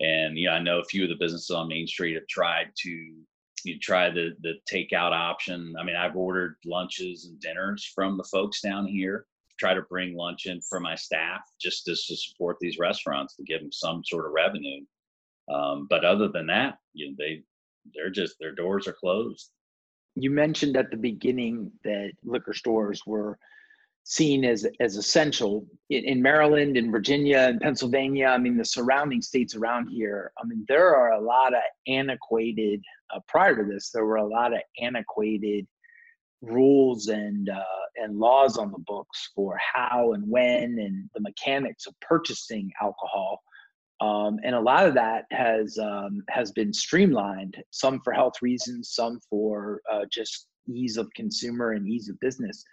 [0.00, 2.70] And you know, I know a few of the businesses on Main Street have tried
[2.82, 5.74] to you know try the the takeout option.
[5.78, 9.26] I mean, I've ordered lunches and dinners from the folks down here.
[9.58, 13.42] Try to bring lunch in for my staff just to, to support these restaurants to
[13.42, 14.84] give them some sort of revenue.
[15.52, 17.42] Um, but other than that, you know, they
[17.94, 19.50] they're just their doors are closed.
[20.14, 23.38] You mentioned at the beginning that liquor stores were
[24.08, 28.28] seen as as essential in, in, Maryland and Virginia and Pennsylvania.
[28.28, 30.32] I mean, the surrounding states around here.
[30.38, 32.82] I mean, there are a lot of antiquated.
[33.14, 35.66] Uh, prior to this, there were a lot of antiquated
[36.40, 41.86] rules and uh, and laws on the books for how and when and the mechanics
[41.86, 43.42] of purchasing alcohol.
[44.00, 47.58] Um, and a lot of that has um, has been streamlined.
[47.72, 52.64] Some for health reasons, some for uh, just ease of consumer and ease of business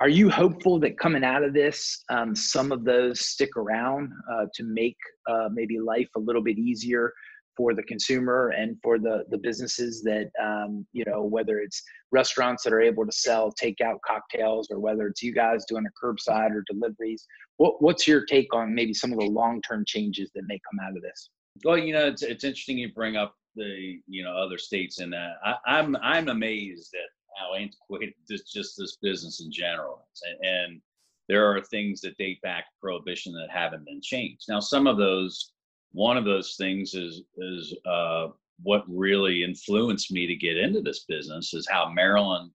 [0.00, 4.46] are you hopeful that coming out of this, um, some of those stick around uh,
[4.54, 4.96] to make
[5.30, 7.12] uh, maybe life a little bit easier
[7.54, 12.62] for the consumer and for the the businesses that um, you know whether it's restaurants
[12.62, 16.52] that are able to sell takeout cocktails or whether it's you guys doing a curbside
[16.52, 17.26] or deliveries?
[17.58, 20.80] What what's your take on maybe some of the long term changes that may come
[20.82, 21.28] out of this?
[21.62, 25.14] Well, you know, it's it's interesting you bring up the you know other states and
[25.14, 27.10] I, I'm I'm amazed at
[27.40, 30.22] how antiquated this just this business in general is.
[30.26, 30.80] And, and
[31.28, 34.46] there are things that date back to prohibition that haven't been changed.
[34.48, 35.52] Now, some of those,
[35.92, 38.28] one of those things is is uh,
[38.62, 42.50] what really influenced me to get into this business is how Maryland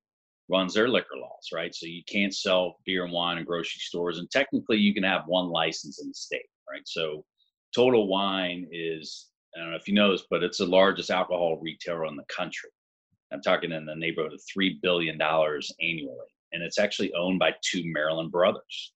[0.48, 1.74] runs their liquor laws, right?
[1.74, 5.24] So you can't sell beer and wine in grocery stores, and technically you can have
[5.26, 6.84] one license in the state, right?
[6.86, 7.26] So
[7.74, 11.60] Total Wine is I don't know if you know this, but it's the largest alcohol
[11.62, 12.70] retailer in the country.
[13.32, 16.28] I'm talking in the neighborhood of $3 billion annually.
[16.54, 18.94] And it's actually owned by two Maryland brothers,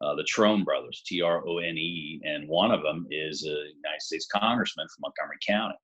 [0.00, 2.20] uh, the Trone brothers, T R O N E.
[2.24, 5.74] And one of them is a United States congressman from Montgomery County.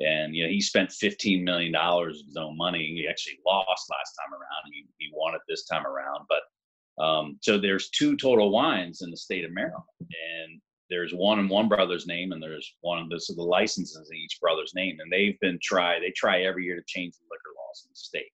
[0.00, 2.78] And, you know, he spent $15 million of his own money.
[2.78, 4.72] He actually lost last time around.
[4.72, 6.26] He, he won it this time around.
[6.28, 9.82] But um, so there's two total wines in the state of Maryland.
[10.00, 10.60] And
[10.92, 14.38] there's one in one brother's name and there's one this is the licenses in each
[14.40, 17.82] brother's name and they've been try they try every year to change the liquor laws
[17.84, 18.32] in the state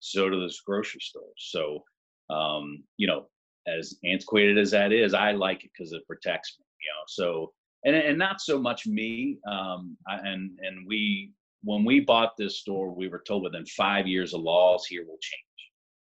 [0.00, 1.82] so do those grocery stores so
[2.30, 3.26] um, you know
[3.66, 7.52] as antiquated as that is i like it because it protects me you know so
[7.86, 9.38] and and not so much me.
[9.48, 11.32] Um, and and we
[11.62, 15.18] when we bought this store, we were told within five years the laws here will
[15.20, 15.42] change.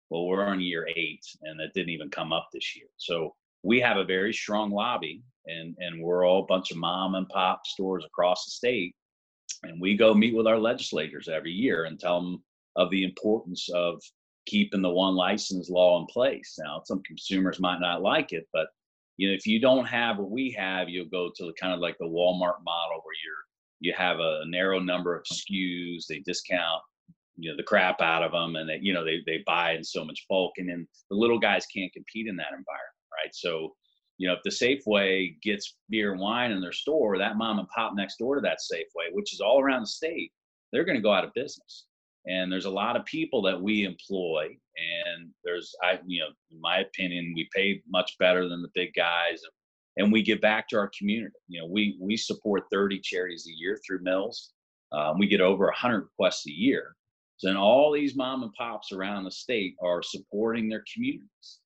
[0.08, 2.86] Well, we're on year eight, and it didn't even come up this year.
[2.96, 7.14] So we have a very strong lobby, and and we're all a bunch of mom
[7.14, 8.94] and pop stores across the state,
[9.62, 12.42] and we go meet with our legislators every year and tell them
[12.76, 14.00] of the importance of
[14.46, 16.56] keeping the one license law in place.
[16.58, 18.68] Now, some consumers might not like it, but
[19.18, 21.80] you know, if you don't have what we have, you'll go to the, kind of
[21.80, 23.42] like the Walmart model where you're
[23.80, 26.80] you have a narrow number of SKUs, they discount
[27.36, 29.84] you know the crap out of them, and they you know they they buy in
[29.84, 33.34] so much bulk, and then the little guys can't compete in that environment, right?
[33.34, 33.74] So
[34.22, 37.66] you know, if the Safeway gets beer and wine in their store, that mom and
[37.74, 40.30] pop next door to that Safeway, which is all around the state,
[40.72, 41.86] they're going to go out of business.
[42.26, 46.60] And there's a lot of people that we employ and there's i you know in
[46.60, 49.42] my opinion we pay much better than the big guys
[49.96, 51.34] and we give back to our community.
[51.48, 54.52] You know we we support 30 charities a year through mills.
[54.92, 56.94] Um, we get over 100 requests a year.
[57.38, 61.58] So then all these mom and pops around the state are supporting their communities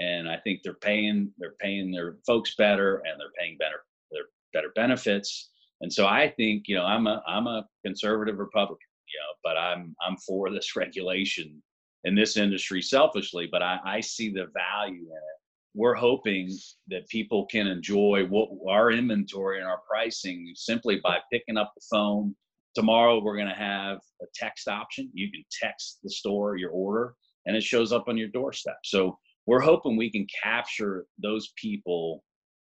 [0.00, 4.24] and i think they're paying they're paying their folks better and they're paying better their
[4.52, 9.20] better benefits and so i think you know i'm a i'm a conservative republican you
[9.20, 11.62] know, but I'm I'm for this regulation
[12.04, 15.38] in this industry selfishly, but I, I see the value in it.
[15.74, 16.50] We're hoping
[16.88, 21.82] that people can enjoy what our inventory and our pricing simply by picking up the
[21.90, 22.34] phone.
[22.74, 25.10] Tomorrow we're going to have a text option.
[25.12, 27.14] You can text the store your order
[27.46, 28.78] and it shows up on your doorstep.
[28.82, 32.22] So we're hoping we can capture those people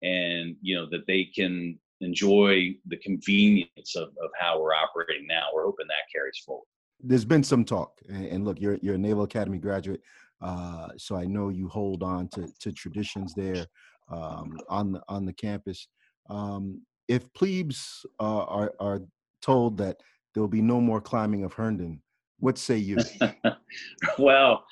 [0.04, 5.46] and you know that they can enjoy the convenience of, of how we're operating now.
[5.54, 6.66] We're hoping that carries forward.
[7.00, 10.02] There's been some talk, and, look, you're you're a Naval Academy graduate,
[10.42, 13.66] uh, so I know you hold on to to traditions there
[14.10, 15.88] um, on the on the campus.
[16.30, 19.02] Um, if plebes uh, are are
[19.42, 19.98] told that
[20.34, 22.02] there will be no more climbing of Herndon,
[22.40, 22.98] what say you?
[24.20, 24.66] well,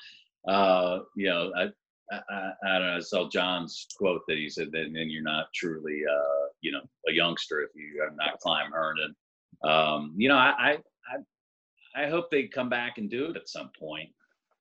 [0.48, 1.68] uh, you know, I,
[2.12, 2.96] I, I, don't know.
[2.96, 6.82] I saw John's quote that he said that then you're not truly, uh, you know,
[7.08, 9.14] a youngster if you have not climbed Herndon.
[9.64, 10.78] Um, you know, I,
[11.96, 14.10] I, I hope they come back and do it at some point.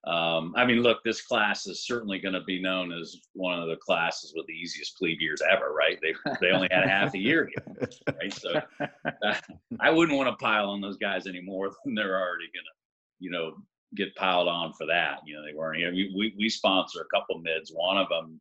[0.06, 3.68] Um, I mean, look, this class is certainly going to be known as one of
[3.68, 5.98] the classes with the easiest plebe years ever, right?
[6.02, 8.32] They they only had half a year here, right?
[8.32, 8.62] So
[9.06, 9.36] uh,
[9.80, 12.76] I wouldn't want to pile on those guys any more than they're already going to,
[13.20, 13.56] you know,
[13.96, 15.20] get piled on for that.
[15.26, 15.80] You know, they weren't.
[15.80, 17.72] You know, we we sponsor a couple mids.
[17.74, 18.40] One of them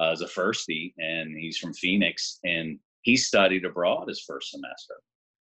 [0.00, 4.94] uh, is a firstie, and he's from Phoenix, and he studied abroad his first semester,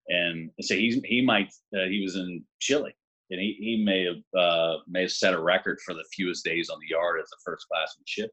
[0.08, 2.94] and so he's he might uh, he was in Chile,
[3.30, 6.70] and he he may have uh, may have set a record for the fewest days
[6.70, 8.30] on the yard as a first classman ship.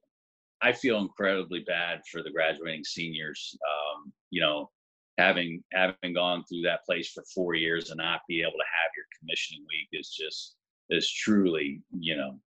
[0.62, 3.56] I feel incredibly bad for the graduating seniors.
[3.68, 4.72] Um, you know,
[5.18, 8.92] having having gone through that place for four years and not be able to have
[8.96, 10.56] your commissioning week is just
[10.90, 12.40] is truly, you know,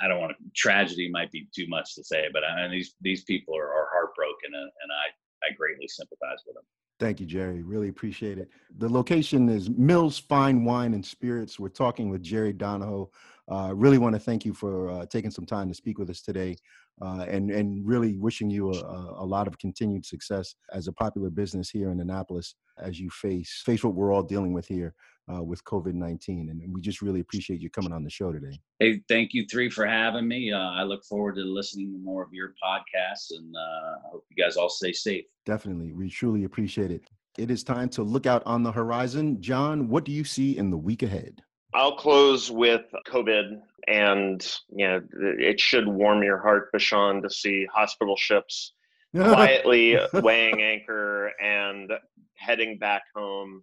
[0.00, 2.94] I don't want to, tragedy might be too much to say, but I mean, these,
[3.00, 6.64] these people are, are heartbroken and, and I, I greatly sympathize with them.
[7.00, 7.62] Thank you, Jerry.
[7.62, 8.48] Really appreciate it.
[8.78, 11.58] The location is Mills Fine Wine and Spirits.
[11.58, 13.10] We're talking with Jerry Donahoe.
[13.48, 16.20] Uh, really want to thank you for uh, taking some time to speak with us
[16.20, 16.56] today,
[17.00, 21.30] uh, and and really wishing you a, a, lot of continued success as a popular
[21.30, 24.94] business here in Annapolis as you face face what we're all dealing with here
[25.32, 26.48] uh, with COVID 19.
[26.50, 28.58] And we just really appreciate you coming on the show today.
[28.78, 30.52] Hey, thank you, three, for having me.
[30.52, 34.24] Uh, I look forward to listening to more of your podcasts and uh, I hope
[34.30, 35.24] you guys all stay safe.
[35.46, 35.92] Definitely.
[35.92, 37.02] We truly appreciate it.
[37.36, 39.40] It is time to look out on the horizon.
[39.40, 41.40] John, what do you see in the week ahead?
[41.74, 47.66] I'll close with COVID, and you know it should warm your heart, Bashan, to see
[47.72, 48.72] hospital ships
[49.14, 51.92] quietly weighing anchor and
[52.34, 53.62] heading back home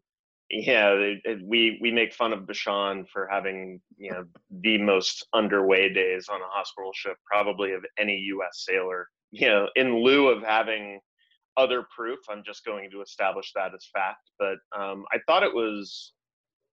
[0.49, 4.25] yeah, it, it, we we make fun of Bashan for having you know
[4.61, 8.65] the most underway days on a hospital ship, probably of any U.S.
[8.67, 9.07] sailor.
[9.31, 10.99] You know, in lieu of having
[11.57, 14.29] other proof, I'm just going to establish that as fact.
[14.37, 16.13] But um, I thought it was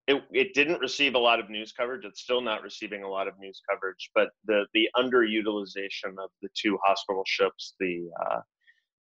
[0.07, 2.05] it, it didn't receive a lot of news coverage.
[2.05, 4.11] It's still not receiving a lot of news coverage.
[4.13, 8.39] But the the underutilization of the two hospital ships, the uh,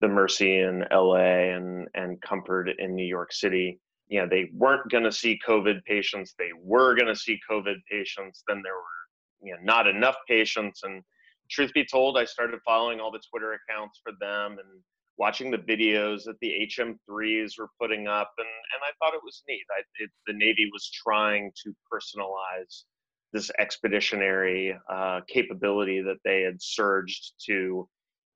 [0.02, 1.52] the Mercy in L.A.
[1.52, 5.84] and and Comfort in New York City, you know they weren't going to see covid
[5.84, 10.16] patients they were going to see covid patients then there were you know not enough
[10.26, 11.02] patients and
[11.50, 14.82] truth be told i started following all the twitter accounts for them and
[15.18, 19.42] watching the videos that the hm3s were putting up and, and i thought it was
[19.48, 19.64] neat.
[19.76, 22.84] I, it, the navy was trying to personalize
[23.32, 27.86] this expeditionary uh, capability that they had surged to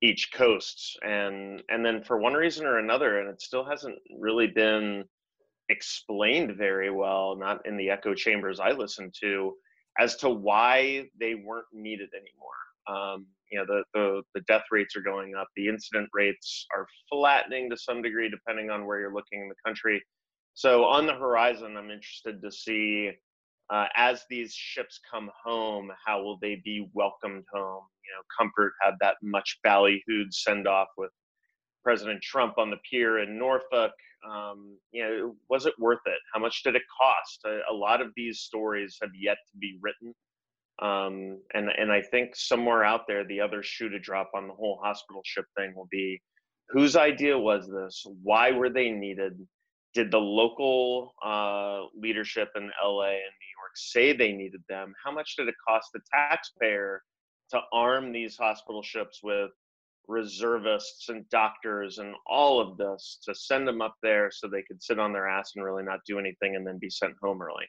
[0.02, 4.48] each coast and and then for one reason or another and it still hasn't really
[4.48, 5.04] been
[5.72, 9.52] explained very well not in the echo chambers i listened to
[9.98, 12.52] as to why they weren't needed anymore
[12.88, 16.86] um, you know the, the the death rates are going up the incident rates are
[17.10, 20.02] flattening to some degree depending on where you're looking in the country
[20.54, 23.10] so on the horizon i'm interested to see
[23.72, 27.84] uh, as these ships come home, how will they be welcomed home?
[28.04, 31.10] You know, Comfort had that much ballyhooed send off with
[31.82, 33.92] President Trump on the pier in Norfolk.
[34.28, 36.18] Um, you know, was it worth it?
[36.32, 37.40] How much did it cost?
[37.44, 40.14] A, a lot of these stories have yet to be written.
[40.80, 44.54] Um, and and I think somewhere out there, the other shoe to drop on the
[44.54, 46.20] whole hospital ship thing will be,
[46.68, 48.04] whose idea was this?
[48.22, 49.34] Why were they needed?
[49.94, 55.12] Did the local uh, leadership in LA and New York say they needed them, how
[55.12, 57.02] much did it cost the taxpayer
[57.50, 59.50] to arm these hospital ships with
[60.09, 64.82] reservists and doctors and all of this to send them up there so they could
[64.82, 67.66] sit on their ass and really not do anything and then be sent home early?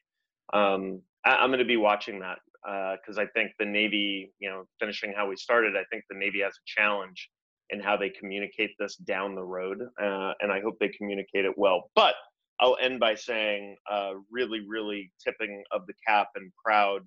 [0.53, 4.49] Um, I, am going to be watching that because uh, I think the Navy, you
[4.49, 7.29] know, finishing how we started, I think the Navy has a challenge
[7.69, 11.57] in how they communicate this down the road, uh, and I hope they communicate it
[11.57, 11.89] well.
[11.95, 12.15] But
[12.59, 17.01] I'll end by saying, uh, really, really tipping of the cap and proud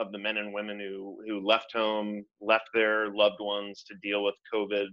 [0.00, 4.24] of the men and women who who left home, left their loved ones to deal
[4.24, 4.86] with COVID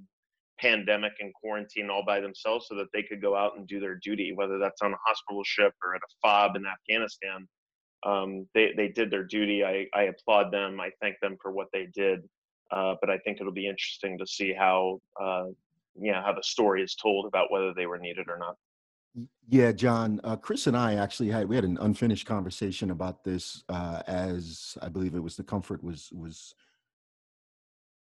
[0.59, 3.99] pandemic and quarantine all by themselves, so that they could go out and do their
[4.03, 7.47] duty, whether that's on a hospital ship or at a FOB in Afghanistan.
[8.05, 9.63] Um, they they did their duty.
[9.63, 10.79] I I applaud them.
[10.81, 12.21] I thank them for what they did.
[12.69, 15.45] Uh, but I think it'll be interesting to see how uh,
[15.99, 18.55] yeah how the story is told about whether they were needed or not.
[19.49, 20.19] Yeah, John.
[20.23, 24.77] Uh, Chris and I actually had we had an unfinished conversation about this uh, as
[24.81, 26.53] I believe it was the comfort was was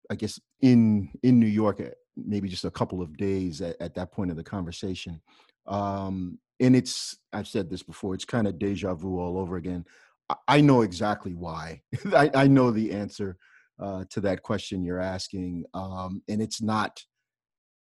[0.09, 3.95] I guess in in New York uh, maybe just a couple of days at, at
[3.95, 5.21] that point of the conversation.
[5.67, 8.13] Um, and it's I've said this before.
[8.13, 9.85] It's kind of deja vu all over again.
[10.29, 11.81] I, I know exactly why.
[12.13, 13.37] I, I, know the answer
[13.79, 17.03] uh, to that question you're asking, um, and it's not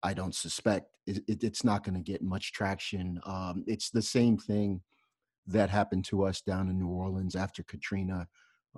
[0.02, 3.20] I don't suspect it, it, it's not going to get much traction.
[3.24, 4.80] Um, it's the same thing
[5.46, 8.28] that happened to us down in New Orleans after Katrina.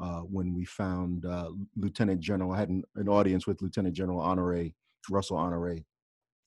[0.00, 4.20] Uh, when we found uh, Lieutenant General, I had an, an, audience with Lieutenant General
[4.20, 4.70] Honore,
[5.10, 5.80] Russell Honore,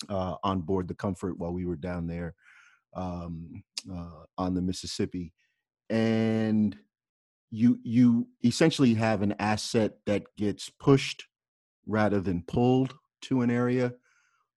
[0.10, 2.34] uh, on board the Comfort while we were down there
[2.96, 5.32] um, uh, on the Mississippi,
[5.92, 6.76] and
[7.52, 11.26] you you essentially have an asset that gets pushed
[11.86, 13.94] rather than pulled to an area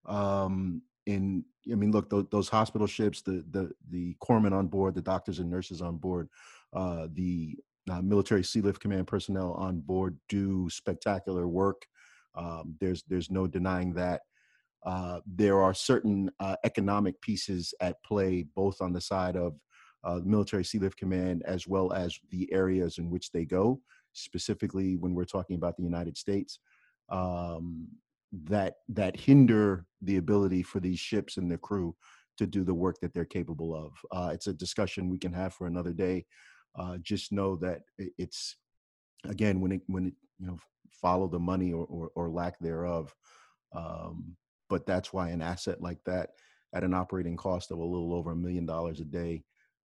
[0.08, 4.94] um, in I mean, look, those, those, hospital ships, the the the corpsmen on board,
[4.94, 6.28] the doctors and nurses on board,
[6.72, 7.56] uh, the
[7.90, 11.86] uh, military Sealift Command personnel on board do spectacular work.
[12.34, 14.22] Um, there's there's no denying that.
[14.84, 19.54] Uh, there are certain uh, economic pieces at play, both on the side of
[20.04, 23.80] uh, the military Sealift Command as well as the areas in which they go.
[24.12, 26.60] Specifically, when we're talking about the United States,
[27.08, 27.88] um,
[28.32, 31.94] that that hinder the ability for these ships and their crew
[32.36, 33.92] to do the work that they're capable of.
[34.12, 36.24] Uh, it's a discussion we can have for another day.
[36.78, 38.56] Uh, just know that it's
[39.24, 40.58] again when it when it you know
[40.90, 43.14] follow the money or or, or lack thereof.
[43.74, 44.36] Um,
[44.68, 46.30] but that's why an asset like that
[46.74, 49.42] at an operating cost of a little over a million dollars a day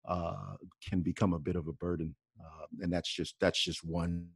[0.07, 0.55] uh,
[0.87, 2.13] can become a bit of a burden.
[2.39, 4.27] Uh, and that's just that's just one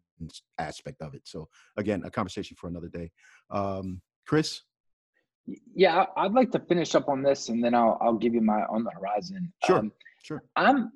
[0.57, 1.21] aspect of it.
[1.25, 1.47] So
[1.77, 3.11] again, a conversation for another day.
[3.49, 4.61] Um, Chris.
[5.73, 8.63] Yeah, I'd like to finish up on this, and then I'll I'll give you my
[8.69, 9.53] on the horizon.
[9.65, 9.77] Sure.
[9.77, 9.91] Um,
[10.21, 10.43] sure.
[10.57, 10.91] I'm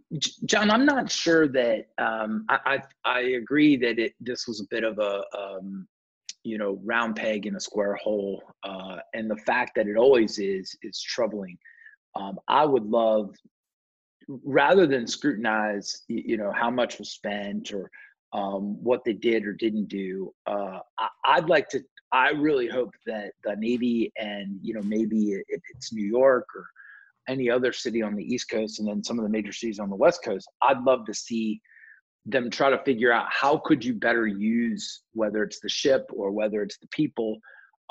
[0.46, 0.70] John.
[0.70, 4.84] I'm not sure that um, I, I, I agree that it this was a bit
[4.84, 5.88] of a um,
[6.44, 10.38] you know round peg in a square hole, uh, and the fact that it always
[10.38, 11.58] is is troubling.
[12.16, 13.34] Um, I would love
[14.28, 17.90] rather than scrutinize you know how much was spent or
[18.34, 20.34] um, what they did or didn't do.
[20.48, 20.80] Uh,
[21.26, 21.82] I, would like to.
[22.12, 26.66] I really hope that the Navy and you know maybe if it's New York or
[27.28, 29.90] any other city on the East Coast, and then some of the major cities on
[29.90, 31.62] the West Coast, I'd love to see
[32.26, 36.32] them try to figure out how could you better use whether it's the ship or
[36.32, 37.40] whether it's the people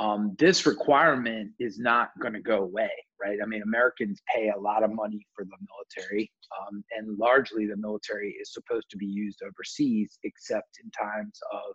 [0.01, 2.91] um, this requirement is not going to go away,
[3.23, 3.39] right?
[3.43, 7.77] I mean, Americans pay a lot of money for the military, um, and largely the
[7.77, 11.75] military is supposed to be used overseas, except in times of,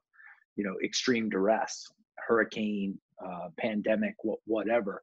[0.56, 1.86] you know, extreme duress,
[2.28, 4.16] hurricane, uh, pandemic,
[4.46, 5.02] whatever.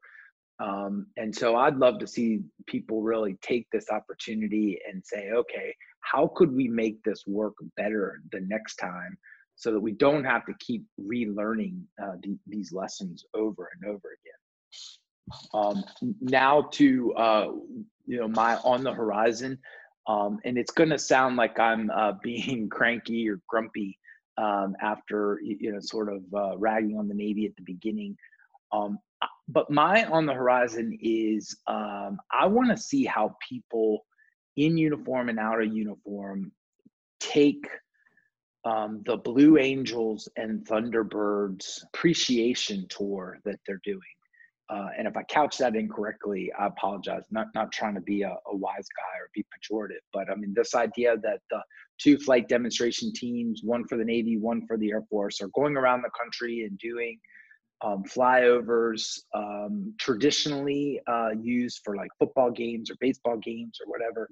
[0.61, 5.75] Um, and so I'd love to see people really take this opportunity and say, okay,
[6.01, 9.17] how could we make this work better the next time
[9.57, 14.09] so that we don't have to keep relearning uh, the, these lessons over and over
[14.09, 15.02] again.
[15.55, 15.85] Um,
[16.21, 17.49] now to uh,
[18.07, 19.59] you know my on the horizon,
[20.07, 23.99] um, and it's going to sound like I'm uh, being cranky or grumpy
[24.37, 28.17] um, after you know sort of uh, ragging on the Navy at the beginning.
[28.73, 28.99] Um,
[29.49, 34.05] but my on the horizon is um, I want to see how people
[34.57, 36.53] in uniform and out of uniform
[37.21, 37.67] take
[38.65, 44.01] um, the Blue Angels and Thunderbirds appreciation tour that they're doing.
[44.73, 47.25] Uh, and if I couch that incorrectly, I apologize.
[47.31, 50.55] Not not trying to be a, a, wise guy or be pejorative, but I mean
[50.57, 51.61] this idea that the
[51.99, 55.77] two flight demonstration teams, one for the Navy, one for the Air Force, are going
[55.77, 57.19] around the country and doing
[57.85, 64.31] um, flyovers, um, traditionally uh, used for like football games or baseball games or whatever,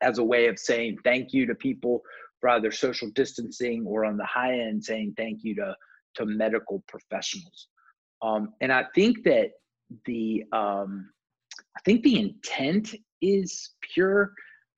[0.00, 2.00] as a way of saying thank you to people
[2.40, 5.76] for either social distancing or on the high end saying thank you to
[6.14, 7.68] to medical professionals.
[8.24, 9.50] Um, and I think that
[10.06, 11.10] the um,
[11.76, 14.32] I think the intent is pure,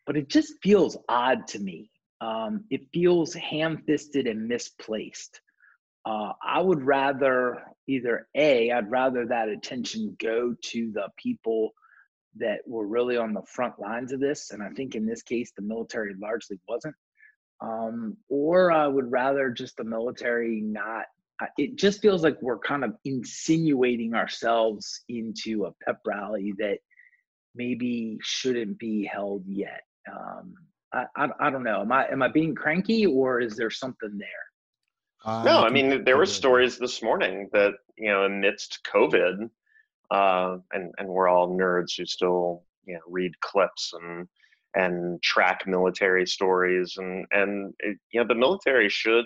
[0.04, 1.90] but it just feels odd to me.
[2.20, 5.40] Um, it feels ham-fisted and misplaced.
[6.04, 11.72] Uh, I would rather either a I'd rather that attention go to the people
[12.38, 15.52] that were really on the front lines of this, and I think in this case
[15.56, 16.94] the military largely wasn't
[17.60, 21.06] um, or I would rather just the military not.
[21.58, 26.78] It just feels like we're kind of insinuating ourselves into a pep rally that
[27.54, 29.82] maybe shouldn't be held yet.
[30.10, 30.54] Um,
[30.92, 31.82] I, I, I don't know.
[31.82, 34.28] Am I am I being cranky or is there something there?
[35.24, 39.50] Uh, no, I mean there were stories this morning that you know amidst COVID,
[40.10, 44.28] uh, and and we're all nerds who still you know read clips and
[44.74, 49.24] and track military stories and and it, you know the military should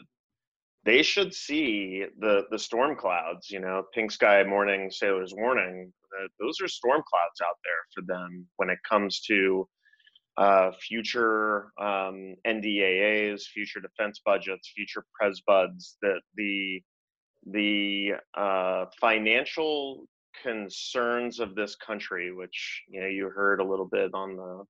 [0.85, 6.26] they should see the the storm clouds you know pink sky morning sailors warning uh,
[6.41, 9.66] those are storm clouds out there for them when it comes to
[10.37, 15.99] uh, future um, NDAAs, future defense budgets, future pres buds.
[16.03, 16.81] That the
[17.47, 20.07] the uh, financial
[20.43, 24.64] concerns of this country, which you know you heard a little bit on the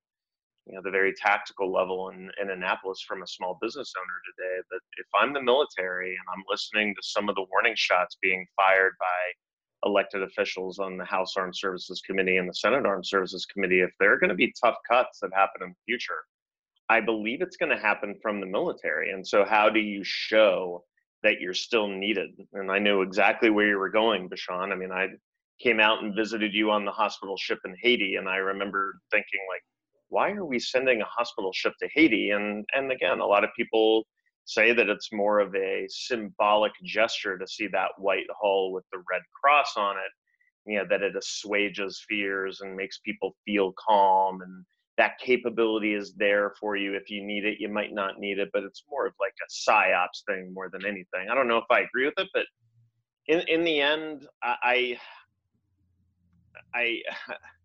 [0.71, 4.63] you know the very tactical level in, in Annapolis from a small business owner today
[4.71, 8.47] that if I'm the military and I'm listening to some of the warning shots being
[8.57, 13.47] fired by elected officials on the House Armed Services Committee and the Senate Armed Services
[13.47, 16.23] Committee, if there are going to be tough cuts that happen in the future,
[16.89, 19.11] I believe it's going to happen from the military.
[19.11, 20.85] And so, how do you show
[21.25, 22.31] that you're still needed?
[22.53, 24.71] And I knew exactly where you were going, Bashan.
[24.71, 25.09] I mean, I
[25.61, 29.41] came out and visited you on the hospital ship in Haiti, and I remember thinking,
[29.51, 29.63] like,
[30.11, 32.31] why are we sending a hospital ship to Haiti?
[32.31, 34.07] And and again, a lot of people
[34.45, 38.99] say that it's more of a symbolic gesture to see that white hull with the
[39.11, 40.13] red cross on it.
[40.71, 44.65] You know, that it assuages fears and makes people feel calm and
[44.99, 48.51] that capability is there for you if you need it you might not need it
[48.53, 51.65] but it's more of like a psyops thing more than anything i don't know if
[51.71, 52.45] i agree with it but
[53.29, 54.99] in in the end i i
[56.75, 57.03] I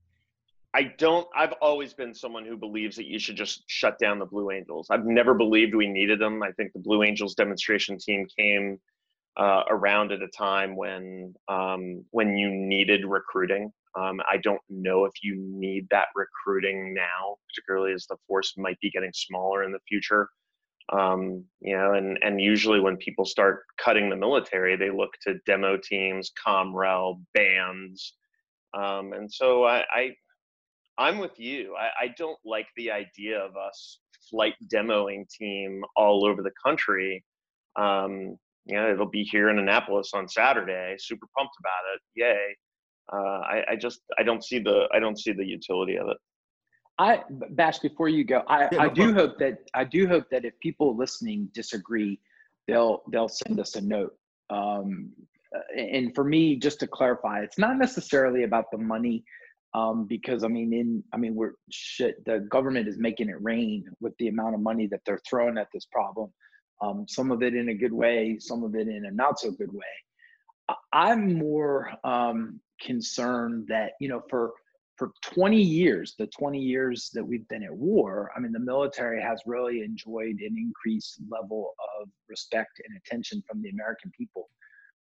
[0.84, 1.28] don't.
[1.36, 4.88] I've always been someone who believes that you should just shut down the Blue Angels.
[4.89, 6.41] I've never believed we needed them.
[6.43, 8.80] I think the Blue Angels demonstration team came
[9.38, 13.71] uh, around at a time when um, when you needed recruiting.
[13.97, 18.80] Um, I don't know if you need that recruiting now, particularly as the force might
[18.82, 20.30] be getting smaller in the future.
[20.91, 25.39] Um, you know, and and usually when people start cutting the military, they look to
[25.45, 28.15] demo teams, Comrel, bands.
[28.73, 30.11] Um, and so I, I,
[30.98, 31.76] I'm with you.
[31.76, 37.24] I, I don't like the idea of us flight demoing team all over the country.
[37.76, 40.96] Um, you know, it'll be here in Annapolis on Saturday.
[40.98, 42.02] Super pumped about it.
[42.16, 42.56] Yay.
[43.14, 46.18] Uh, I, I, just I don't see the I don't see the utility of it.
[46.98, 50.46] I Bash, before you go, I, yeah, I do hope that I do hope that
[50.46, 52.20] if people listening disagree,
[52.68, 54.16] they'll they'll send us a note.
[54.50, 55.12] Um,
[55.78, 59.24] and for me, just to clarify, it's not necessarily about the money
[59.76, 62.23] um, because I mean, in I mean, we're shit.
[62.26, 65.67] The government is making it rain with the amount of money that they're throwing at
[65.73, 66.32] this problem.
[66.82, 69.51] Um, some of it in a good way, some of it in a not so
[69.51, 70.76] good way.
[70.93, 74.53] I'm more um, concerned that you know, for
[74.97, 79.21] for 20 years, the 20 years that we've been at war, I mean, the military
[79.21, 84.47] has really enjoyed an increased level of respect and attention from the American people.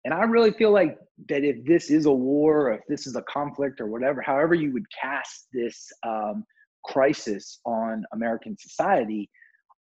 [0.04, 0.98] And I really feel like
[1.28, 4.54] that if this is a war, or if this is a conflict, or whatever, however
[4.54, 6.44] you would cast this um,
[6.84, 9.30] crisis on American society,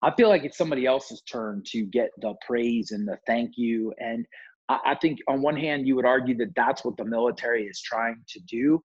[0.04, 3.94] I feel like it's somebody else's turn to get the praise and the thank you.
[4.00, 4.26] And
[4.70, 7.82] I, I think on one hand, you would argue that that's what the military is
[7.82, 8.82] trying to do.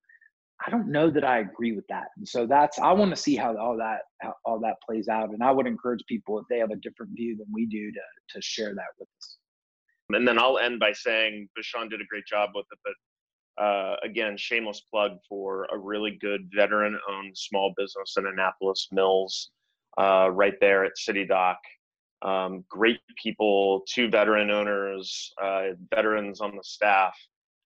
[0.66, 2.06] I don't know that I agree with that.
[2.16, 5.30] And so that's I want to see how all that how all that plays out.
[5.30, 8.00] And I would encourage people if they have a different view than we do to
[8.30, 9.08] to share that with.
[10.12, 12.94] And then I'll end by saying Bashan did a great job with it, but
[13.62, 19.50] uh, again, shameless plug for a really good veteran-owned small business in Annapolis Mills,
[19.98, 21.58] uh, right there at City Dock.
[22.22, 27.14] Um, great people, two veteran owners, uh, veterans on the staff,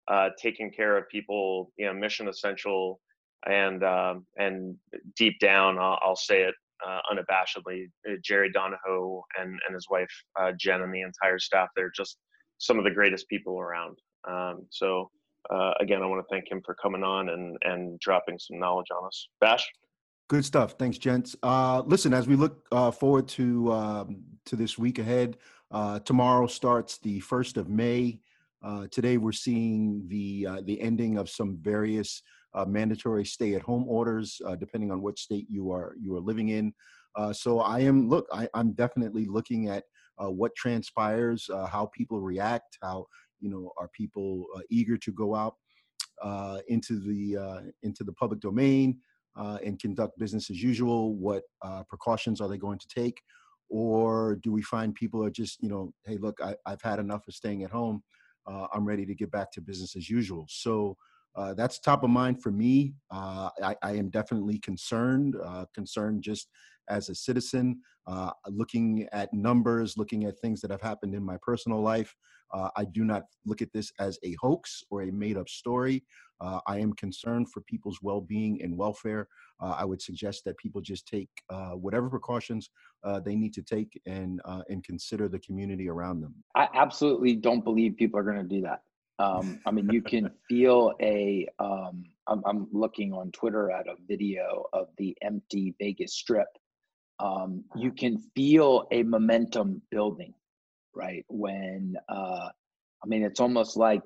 [0.09, 3.01] uh, taking care of people, you know, mission essential,
[3.49, 4.77] and um, and
[5.17, 6.55] deep down, I'll, I'll say it
[6.87, 7.87] uh, unabashedly,
[8.23, 11.69] Jerry Donahoe and and his wife uh, Jen and the entire staff.
[11.77, 12.19] They're just
[12.61, 13.99] some of the greatest people around.
[14.29, 15.11] Um, so
[15.49, 18.89] uh, again, I want to thank him for coming on and and dropping some knowledge
[18.97, 19.29] on us.
[19.41, 19.69] Bash.
[20.29, 20.77] Good stuff.
[20.79, 21.35] Thanks, gents.
[21.43, 25.39] Uh, listen, as we look uh, forward to um, to this week ahead,
[25.73, 28.21] uh, tomorrow starts the first of May.
[28.63, 32.23] Uh, today, we're seeing the uh, the ending of some various
[32.67, 36.73] mandatory stay-at-home orders, depending on what state you are you are living in.
[37.33, 38.27] so, I am look.
[38.33, 39.85] I, am definitely looking at
[40.29, 43.07] what transpires, how people react, how
[43.41, 45.55] you know are people eager to go out
[46.69, 48.99] into the into the public domain
[49.37, 51.15] uh, and conduct business as usual?
[51.15, 53.23] What uh, precautions are they going to take?
[53.69, 57.29] Or do we find people are just, you know, hey, look, I, have had enough
[57.29, 58.03] of staying at home.
[58.47, 60.47] Uh, I'm ready to get back to business as usual.
[60.49, 60.97] So
[61.37, 62.95] uh, that's top of mind for me.
[63.11, 66.49] Uh, I, I, am definitely concerned, uh, concerned just
[66.89, 67.81] as a citizen,
[68.49, 72.15] looking at numbers, looking at things that have happened in my personal life.
[72.53, 76.03] I do not look at this as a hoax or a made up story.
[76.41, 79.29] Uh, I am concerned for people's well-being and welfare.
[79.61, 82.71] Uh, I would suggest that people just take uh, whatever precautions
[83.05, 86.35] uh, they need to take and uh, and consider the community around them.
[86.55, 88.83] I absolutely don't believe people are going to do that.
[89.21, 91.47] Um, I mean, you can feel a.
[91.61, 96.49] am I'm looking on Twitter at a video of the empty Vegas Strip.
[97.19, 100.33] Um, you can feel a momentum building,
[100.95, 101.25] right?
[101.29, 102.49] When uh,
[103.03, 104.03] I mean, it's almost like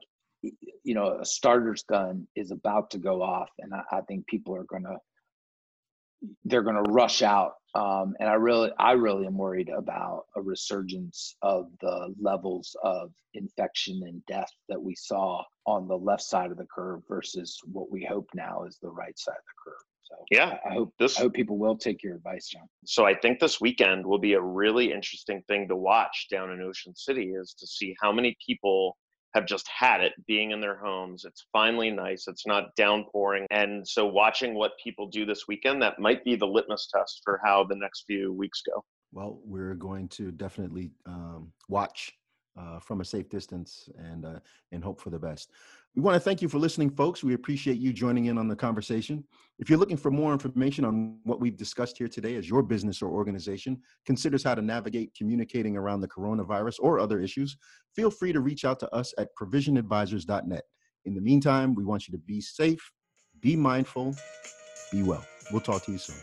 [0.83, 4.55] you know a starter's gun is about to go off and i, I think people
[4.55, 4.99] are gonna
[6.45, 11.37] they're gonna rush out um, and i really i really am worried about a resurgence
[11.43, 16.57] of the levels of infection and death that we saw on the left side of
[16.57, 19.83] the curve versus what we hope now is the right side of the curve.
[20.03, 22.69] So yeah i hope this i hope people will take your advice john.
[22.85, 26.61] So i think this weekend will be a really interesting thing to watch down in
[26.61, 28.97] ocean city is to see how many people
[29.35, 31.25] have just had it being in their homes.
[31.25, 32.29] It's finally nice.
[32.29, 33.47] It's not downpouring.
[33.51, 37.41] And so watching what people do this weekend, that might be the litmus test for
[37.45, 38.85] how the next few weeks go.
[39.13, 42.13] Well, we're going to definitely um, watch
[42.59, 44.39] uh, from a safe distance and uh,
[44.73, 45.51] and hope for the best.
[45.97, 47.23] We want to thank you for listening, folks.
[47.23, 49.23] We appreciate you joining in on the conversation.
[49.61, 53.01] If you're looking for more information on what we've discussed here today as your business
[53.01, 57.57] or organization considers how to navigate communicating around the coronavirus or other issues,
[57.95, 60.65] feel free to reach out to us at provisionadvisors.net.
[61.05, 62.91] In the meantime, we want you to be safe,
[63.41, 64.17] be mindful,
[64.91, 65.25] be well.
[65.53, 66.17] We'll talk to you soon.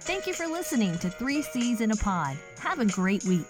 [0.00, 2.38] Thank you for listening to Three C's in a Pod.
[2.60, 3.46] Have a great week.